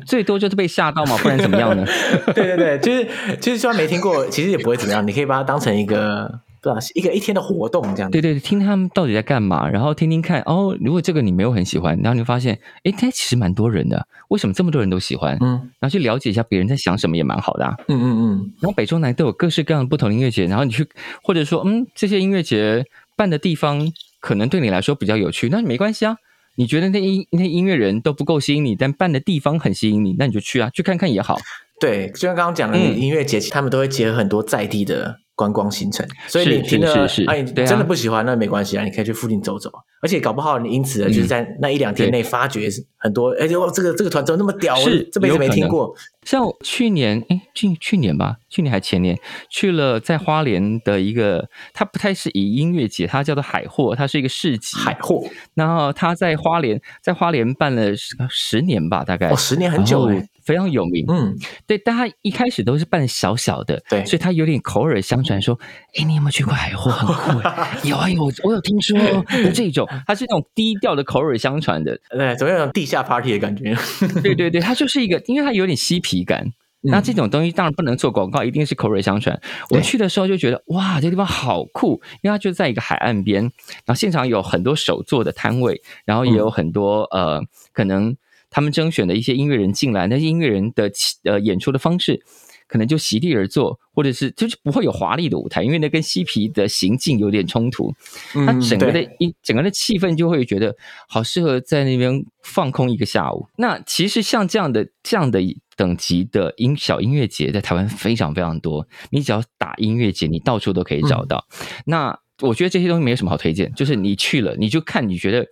[0.06, 1.86] 最多就是被吓到嘛，不然怎么样呢？
[2.36, 5.06] 对对对，就是就是，虽然没听过，其实也不会怎么样。
[5.06, 8.12] 你可以把它当成一个不知道一个一天的活动这样。
[8.12, 10.78] 对对，听他们到底在干嘛，然后听听看哦。
[10.80, 15.38] 如果这个你没有很喜欢，然后你会发现，哎，它其实蛮多人的，为什么这么多人都喜欢？
[15.42, 17.76] 嗯，然后去了解一下别人在想什么也蛮好的啊。
[17.88, 18.52] 嗯嗯嗯。
[18.60, 20.88] 然后北中南都有各式各样的不同的音乐节，然后你去
[21.24, 26.18] 或者说，嗯，这些音乐节办的地方可能对你来说比较有趣，那没关系啊。
[26.62, 31.40] 你觉得那音那音乐人都不够吸引你，但办的地方很吸引你，那你就去啊，去看看也好。
[31.80, 39.72] 对，就像刚刚讲的，音乐节，他们都会结合很多在地的观光行程，所以你听了，哎，你真的不喜欢，那没关系啊，你可以去附近走走。
[40.04, 42.68] 而且搞不好你因此就是在那一两天内发掘
[42.98, 44.76] 很多，哎，呦，这个这个团怎么那么屌？
[44.76, 45.96] 是这辈子没听过。
[46.24, 49.18] 像去年，哎，去去年吧，去年还前年
[49.50, 54.78] 去了在花莲的一个，它不太是以音乐节，它叫做海货，它是一个市集。
[54.78, 55.24] 海货。
[55.56, 57.92] 然后他在花莲，在花莲办了
[58.30, 59.30] 十年吧，大概。
[59.30, 60.28] 哦，十年很久哎。
[60.44, 61.36] 非常有名，嗯，
[61.68, 65.60] 对，但他一开始都是办小小的，对，所以他有点口耳相传，说，
[65.96, 66.92] 哎，你有没有去过海货？
[66.92, 67.40] 很酷，
[67.88, 68.98] 有啊有，我有听说，
[69.54, 73.76] 这种，他是那种低调的口耳相传的，对，总有种地下 party 的感觉，
[74.22, 79.40] 对对对，他就是一个，因为他有点嬉皮感，那这种东西当然不能做广告，一定是口耳相传。
[79.70, 88.16] 我去的时候就觉得，哇，这地方好酷，因为它就在一个海岸边，然后现场有很多手做的摊位，然后也有很多呃，可能。
[88.52, 90.92] 他们征选的一些音乐人进来，那些音乐人的
[91.24, 92.22] 呃演出的方式，
[92.68, 97.92] 可能就席地而坐，或者是就是不会有华丽的舞台，因为那跟嬉皮的行径有点冲突。
[98.34, 100.76] 他整个的一整个的气氛就会觉得
[101.08, 103.48] 好适合在那边放空一个下午。
[103.56, 105.40] 那其实像这样的这样的
[105.78, 108.86] 等级的音小音乐节，在台湾非常非常多。
[109.10, 111.48] 你只要打音乐节，你到处都可以找到。
[111.50, 115.48] 嗯、那我觉得这些东西没有什么好推荐，就是你去了，你就看你觉得。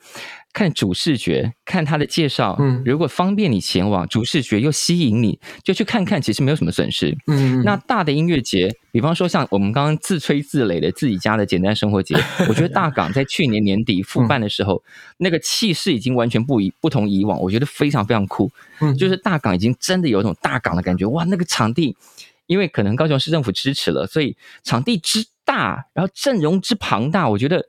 [0.52, 7.16] 看主视觉，看他的介绍，嗯，如果方便你前往，主视觉又吸引你，就去看看，其实没有什么损失。
[7.28, 12.16] 嗯，那大的音乐节，比方说像我们刚刚自吹自擂的自己家的简单生活节，
[12.50, 14.82] 我觉得大港在去年年底复办的时候，嗯、
[15.18, 18.52] 那个气势已经完全不一不同以往，我觉得非常非常酷。
[18.82, 21.96] 嗯，就是大港已经真的有一种大港的感觉，哇，那个场地，
[22.50, 27.66] 因为可能高雄市政府支持了，所以场地之大，然后阵容之庞大，我觉得。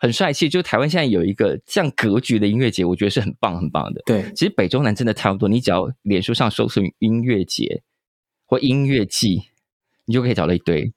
[0.00, 4.00] 很帅气，就台湾现在有一个这样格局的音乐节，我觉得是很棒很棒的。
[4.06, 7.82] 对，其实北中南真的差不多，你只要脸书上搜索音乐节
[8.46, 9.48] 或音乐季，
[10.04, 10.92] 你就可以找到一堆。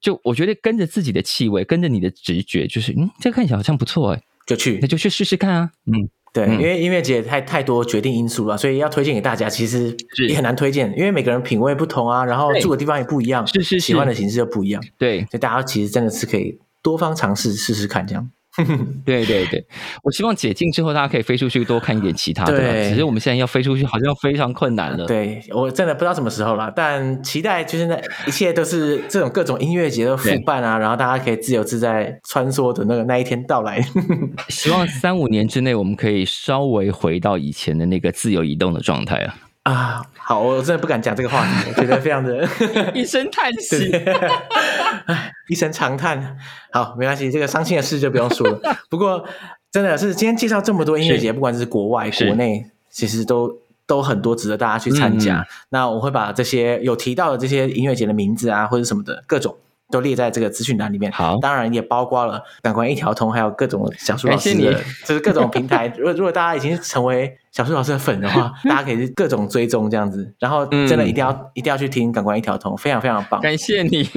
[0.00, 5.70] 就我觉得跟着自己的气味，跟着你的直觉，就是嗯，这个看起来好像不错哎，就去，那就去试试看啊。
[5.84, 9.94] 嗯，对，嗯、因为音乐节太太多决定因素了，所以要推荐给大家，其实
[10.28, 14.82] 也很难推荐，因为每个人品味不同啊，然后住的地方也不一样，是是，是喜欢的形式又不一样。
[14.96, 16.58] 对，所以大家其实真的是可以。
[16.82, 18.28] 多方尝试试试看，这样。
[19.04, 19.64] 对对对，
[20.02, 22.58] 我希望解禁之后，大家可以飞出去多看一点其他的。
[22.58, 25.06] 对，只是我们现在要飞出去，好像非常困难了。
[25.06, 33.82] 对，我真的不知道什么时候了，但期待就是那一切都是这种各种音乐节的复办啊，然后大家可以自由自在穿梭的那个那一天到来。
[34.48, 39.34] 希望三五年之内，我们可以稍微回到以前的那个自由移动的状态啊。
[39.64, 42.48] 啊，好，我真的不敢讲这个话题，我觉得非常的
[42.94, 43.90] 一声叹息，
[45.48, 46.36] 一声长叹。
[46.70, 48.60] 好，没关系，这个伤心的事就不用说了。
[48.88, 49.24] 不过，
[49.70, 55.38] 真的是今天介绍这么多音乐节，不管是国外、国内，其实都都很多值得大家去参加。
[55.38, 59.56] 嗯、那我会把这些有提到的这些音乐节的名字啊，或者什么的各种。
[59.92, 61.12] 都列在这个资讯栏里面。
[61.12, 64.72] 好，当然也包括了感官一条通，还有各种小树老师的，
[65.06, 65.92] 就是各种平台。
[65.96, 70.34] 如果如果大家已经成为小树老师的粉的话， 大家可以各种追踪这样子。
[70.40, 73.40] 然后真的一定要、嗯、一定要去听感官一条通，非常非常棒。
[73.40, 74.08] 感谢你。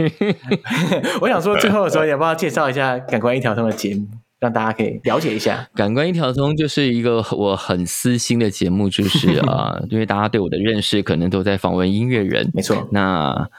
[1.20, 4.08] 我想说最后的时候，要不要介绍一下感官一条通的节目，
[4.40, 5.68] 让大家可以了解一下？
[5.76, 12.88] 感官一条通就是一个我很私心的节目，就是啊，因为大家对我的认识可能都在访问音乐人，没错。
[12.92, 13.50] 那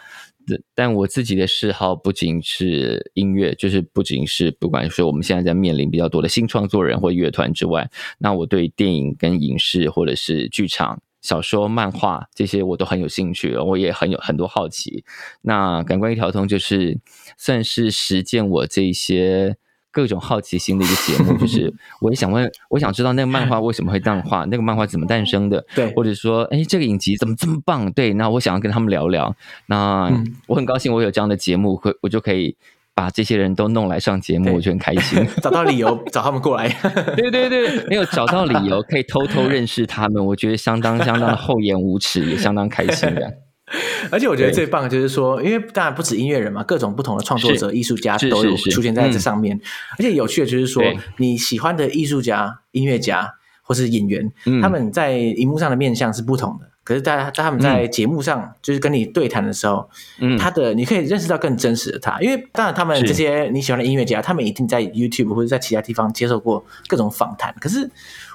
[0.75, 15.05] 但我自己的嗜好不仅是音乐，就是不仅是不管说我们现在在面临比较多的新创作人或乐团之外，那我对电影跟影视或者是剧场，小说、漫画这些，我都很有兴趣，我也很有很多好奇。
[15.43, 16.99] 那感官一条通就是
[17.37, 19.57] 算是实践我这些。
[19.97, 21.73] 各种好奇心的一个节目， 就是
[22.03, 25.65] 我也想问，我想知道那个漫画为什么会这样画，那个漫画怎么诞生的？
[25.75, 27.91] 对，或者说，哎，这个影集怎么这么棒？
[27.93, 29.35] 对，那我想要跟他们聊聊。
[29.65, 32.55] 那、嗯、我很高兴，我有这样的节目，会我就可以
[32.95, 35.27] 把这些人都弄来上节目，我就很开心。
[35.41, 36.69] 找到理由找他们过来，
[37.17, 43.46] 对对对，没有找到理由可以偷偷认识他们，我觉得相当相当的厚颜无耻，也相当开心的。
[44.13, 49.61] 而且我觉得最棒的就是说，因为当然不止音乐人嘛，各种不同的创作者、艺术家都有出现在这上面。
[49.99, 50.83] 而且有趣的就是说，
[51.17, 56.69] 你喜欢的艺术家、音乐家或是演员，他们在荧幕上的面相是不同的。
[56.85, 59.91] 可是大家在他们在节目上，就是跟你对谈的时候，
[60.39, 62.21] 他的你可以认识到更真实的他。
[62.21, 67.53] 因为当然他们这些你喜欢的音乐家，他们一定在 YouTube 或者在其他地方接受过各种访谈。
[67.59, 67.91] 可是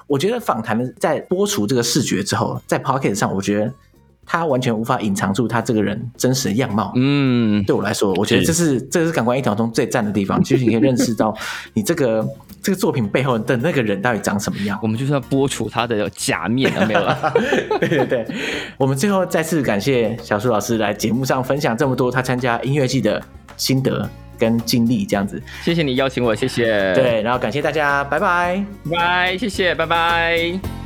[0.06, 3.72] 我觉得访谈在播出这个视觉之后，在 Podcast 上，我觉得。
[4.24, 6.92] 他完全无法隐藏住他这个人真实的样貌。
[6.96, 10.42] 嗯，对我来说，我觉得这是，是这是感官一条中最赞的地方。
[10.42, 11.36] 其实你可以认识到
[11.74, 12.26] 你这个
[12.62, 14.78] 这个作品背后的那个人到底长什么样。
[14.82, 17.34] 我们就是要播除他的假面了，没有了。
[17.80, 18.26] 对对对，
[18.78, 23.20] 我们最后再次感谢小树老师来节目上分享这么多他参加音乐季的
[23.56, 24.08] 心得
[24.38, 25.42] 跟经历，这样子。
[25.62, 26.94] 谢谢你邀请我，谢谢。
[26.94, 30.81] 对，然后感谢大家，拜拜，拜，谢谢，拜拜。